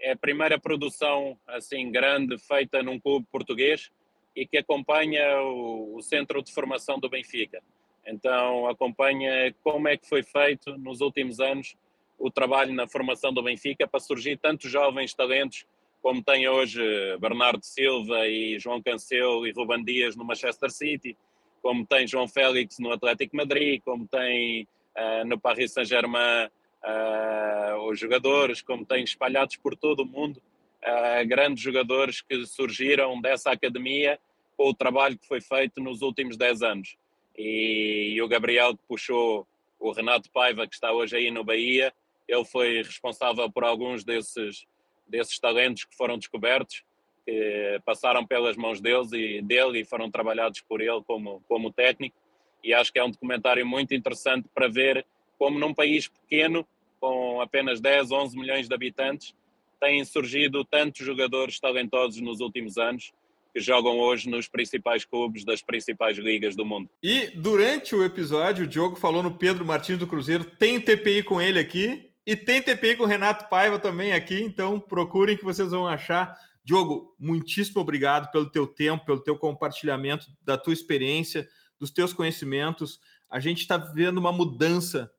é 0.00 0.12
a 0.12 0.16
primeira 0.16 0.60
produção 0.60 1.36
assim 1.44 1.90
grande 1.90 2.38
feita 2.38 2.82
num 2.84 3.00
clube 3.00 3.26
português 3.32 3.90
e 4.38 4.46
que 4.46 4.56
acompanha 4.56 5.42
o, 5.42 5.96
o, 5.96 6.02
Centro 6.02 6.40
de 6.42 6.52
Formação 6.52 6.98
do 6.98 7.08
Benfica. 7.08 7.60
Então, 8.06 8.68
acompanha 8.68 9.52
como 9.64 9.88
é 9.88 9.96
que 9.96 10.08
foi 10.08 10.22
feito 10.22 10.78
nos 10.78 11.00
últimos 11.00 11.40
anos 11.40 11.76
o 12.16 12.30
trabalho 12.30 12.72
na 12.72 12.86
formação 12.86 13.32
do 13.32 13.42
Benfica 13.42 13.86
para 13.86 14.00
surgir 14.00 14.38
tantos 14.38 14.70
jovens 14.70 15.12
talentos 15.12 15.66
como 16.00 16.22
tem 16.22 16.48
hoje 16.48 16.80
Bernardo 17.18 17.64
Silva 17.64 18.28
e 18.28 18.58
João 18.58 18.80
Cancelo 18.80 19.46
e 19.46 19.50
Ruban 19.50 19.82
Dias 19.82 20.14
no 20.14 20.24
Manchester 20.24 20.70
City, 20.70 21.16
como 21.60 21.84
tem 21.84 22.06
João 22.06 22.28
Félix 22.28 22.78
no 22.78 22.92
Atlético 22.92 23.36
Madrid, 23.36 23.82
como 23.84 24.06
tem 24.06 24.66
uh, 24.96 25.26
no 25.26 25.38
Paris 25.38 25.72
Saint-Germain 25.72 26.46
uh, 26.84 27.82
os 27.90 27.98
jogadores, 27.98 28.62
como 28.62 28.84
tem 28.84 29.02
espalhados 29.02 29.56
por 29.56 29.76
todo 29.76 30.00
o 30.00 30.06
mundo 30.06 30.40
uh, 30.84 31.26
grandes 31.26 31.62
jogadores 31.62 32.20
que 32.20 32.46
surgiram 32.46 33.20
dessa 33.20 33.50
academia 33.50 34.18
com 34.58 34.70
o 34.70 34.74
trabalho 34.74 35.16
que 35.16 35.26
foi 35.26 35.40
feito 35.40 35.80
nos 35.80 36.02
últimos 36.02 36.36
10 36.36 36.62
anos. 36.62 36.96
E, 37.36 38.14
e, 38.16 38.20
o 38.20 38.26
Gabriel 38.26 38.76
que 38.76 38.82
puxou 38.88 39.46
o 39.78 39.92
Renato 39.92 40.28
Paiva, 40.32 40.66
que 40.66 40.74
está 40.74 40.92
hoje 40.92 41.16
aí 41.16 41.30
no 41.30 41.44
Bahia, 41.44 41.94
ele 42.26 42.44
foi 42.44 42.82
responsável 42.82 43.48
por 43.50 43.62
alguns 43.62 44.02
desses, 44.02 44.66
desses 45.06 45.38
talentos 45.38 45.84
que 45.84 45.96
foram 45.96 46.18
descobertos, 46.18 46.82
que 47.24 47.80
passaram 47.84 48.26
pelas 48.26 48.56
mãos 48.56 48.80
deles 48.80 49.12
e, 49.12 49.40
dele 49.40 49.80
e 49.80 49.84
foram 49.84 50.10
trabalhados 50.10 50.60
por 50.60 50.80
ele 50.80 51.02
como, 51.06 51.40
como 51.46 51.72
técnico. 51.72 52.16
E 52.62 52.74
acho 52.74 52.92
que 52.92 52.98
é 52.98 53.04
um 53.04 53.10
documentário 53.10 53.64
muito 53.64 53.94
interessante 53.94 54.48
para 54.52 54.66
ver 54.66 55.06
como 55.38 55.56
num 55.56 55.72
país 55.72 56.08
pequeno, 56.08 56.66
com 56.98 57.40
apenas 57.40 57.80
10, 57.80 58.10
11 58.10 58.36
milhões 58.36 58.66
de 58.66 58.74
habitantes, 58.74 59.32
têm 59.78 60.04
surgido 60.04 60.64
tantos 60.64 61.06
jogadores 61.06 61.60
talentosos 61.60 62.20
nos 62.20 62.40
últimos 62.40 62.76
anos 62.76 63.12
que 63.58 63.60
jogam 63.60 63.98
hoje 63.98 64.30
nos 64.30 64.46
principais 64.46 65.04
clubes 65.04 65.44
das 65.44 65.60
principais 65.60 66.16
ligas 66.16 66.54
do 66.54 66.64
mundo. 66.64 66.88
E 67.02 67.26
durante 67.34 67.94
o 67.94 68.04
episódio, 68.04 68.64
o 68.64 68.68
Diogo 68.68 68.94
falou 68.94 69.20
no 69.20 69.36
Pedro 69.36 69.66
Martins 69.66 69.98
do 69.98 70.06
Cruzeiro, 70.06 70.44
tem 70.44 70.80
TPI 70.80 71.24
com 71.24 71.42
ele 71.42 71.58
aqui 71.58 72.12
e 72.24 72.36
tem 72.36 72.62
TPI 72.62 72.96
com 72.96 73.02
o 73.02 73.06
Renato 73.06 73.48
Paiva 73.48 73.78
também 73.78 74.12
aqui, 74.12 74.40
então 74.40 74.78
procurem 74.78 75.36
que 75.36 75.44
vocês 75.44 75.72
vão 75.72 75.88
achar. 75.88 76.38
Diogo, 76.64 77.16
muitíssimo 77.18 77.80
obrigado 77.80 78.30
pelo 78.30 78.48
teu 78.48 78.66
tempo, 78.66 79.04
pelo 79.04 79.20
teu 79.20 79.36
compartilhamento 79.36 80.26
da 80.40 80.56
tua 80.56 80.72
experiência, 80.72 81.48
dos 81.80 81.90
teus 81.90 82.12
conhecimentos. 82.12 83.00
A 83.28 83.40
gente 83.40 83.62
está 83.62 83.76
vendo 83.76 84.18
uma 84.18 84.30
mudança 84.30 85.10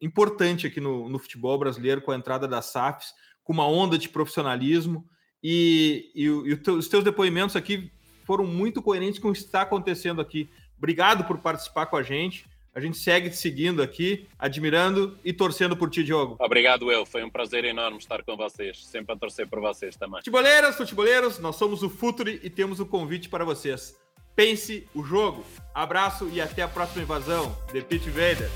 importante 0.00 0.68
aqui 0.68 0.80
no, 0.80 1.08
no 1.08 1.18
futebol 1.18 1.58
brasileiro 1.58 2.00
com 2.00 2.12
a 2.12 2.16
entrada 2.16 2.46
das 2.46 2.66
SAFs, 2.66 3.12
com 3.42 3.52
uma 3.52 3.66
onda 3.66 3.98
de 3.98 4.08
profissionalismo. 4.08 5.04
E, 5.42 6.10
e, 6.14 6.24
e 6.24 6.70
os 6.70 6.88
teus 6.88 7.04
depoimentos 7.04 7.56
aqui 7.56 7.90
foram 8.24 8.44
muito 8.44 8.82
coerentes 8.82 9.18
com 9.18 9.30
o 9.30 9.32
que 9.32 9.38
está 9.38 9.62
acontecendo 9.62 10.20
aqui. 10.20 10.48
Obrigado 10.78 11.24
por 11.24 11.38
participar 11.38 11.86
com 11.86 11.96
a 11.96 12.02
gente. 12.02 12.46
A 12.72 12.78
gente 12.78 12.96
segue 12.98 13.28
te 13.28 13.36
seguindo 13.36 13.82
aqui, 13.82 14.28
admirando 14.38 15.18
e 15.24 15.32
torcendo 15.32 15.76
por 15.76 15.90
ti, 15.90 16.04
Diogo. 16.04 16.36
Obrigado, 16.38 16.90
eu. 16.90 17.04
Foi 17.04 17.24
um 17.24 17.30
prazer 17.30 17.64
enorme 17.64 17.98
estar 17.98 18.22
com 18.22 18.36
vocês. 18.36 18.86
Sempre 18.86 19.12
a 19.12 19.16
torcer 19.16 19.48
por 19.48 19.60
vocês 19.60 19.96
também. 19.96 20.20
Futeboleiras, 20.20 20.76
futeboleiros, 20.76 21.38
nós 21.40 21.56
somos 21.56 21.82
o 21.82 21.90
Futuri 21.90 22.38
e 22.44 22.48
temos 22.48 22.78
um 22.78 22.84
convite 22.84 23.28
para 23.28 23.44
vocês. 23.44 23.98
Pense 24.36 24.86
o 24.94 25.02
jogo. 25.02 25.44
Abraço 25.74 26.30
e 26.32 26.40
até 26.40 26.62
a 26.62 26.68
próxima 26.68 27.02
invasão. 27.02 27.54
The 27.72 27.80
Pit 27.80 28.08
Vader. 28.08 28.48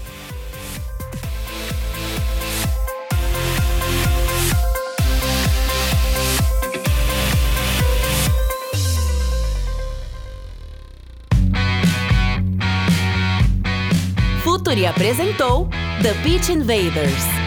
Futuri 14.75 14.87
apresentou 14.87 15.69
The 16.03 16.15
Pitch 16.25 16.49
Invaders. 16.49 17.44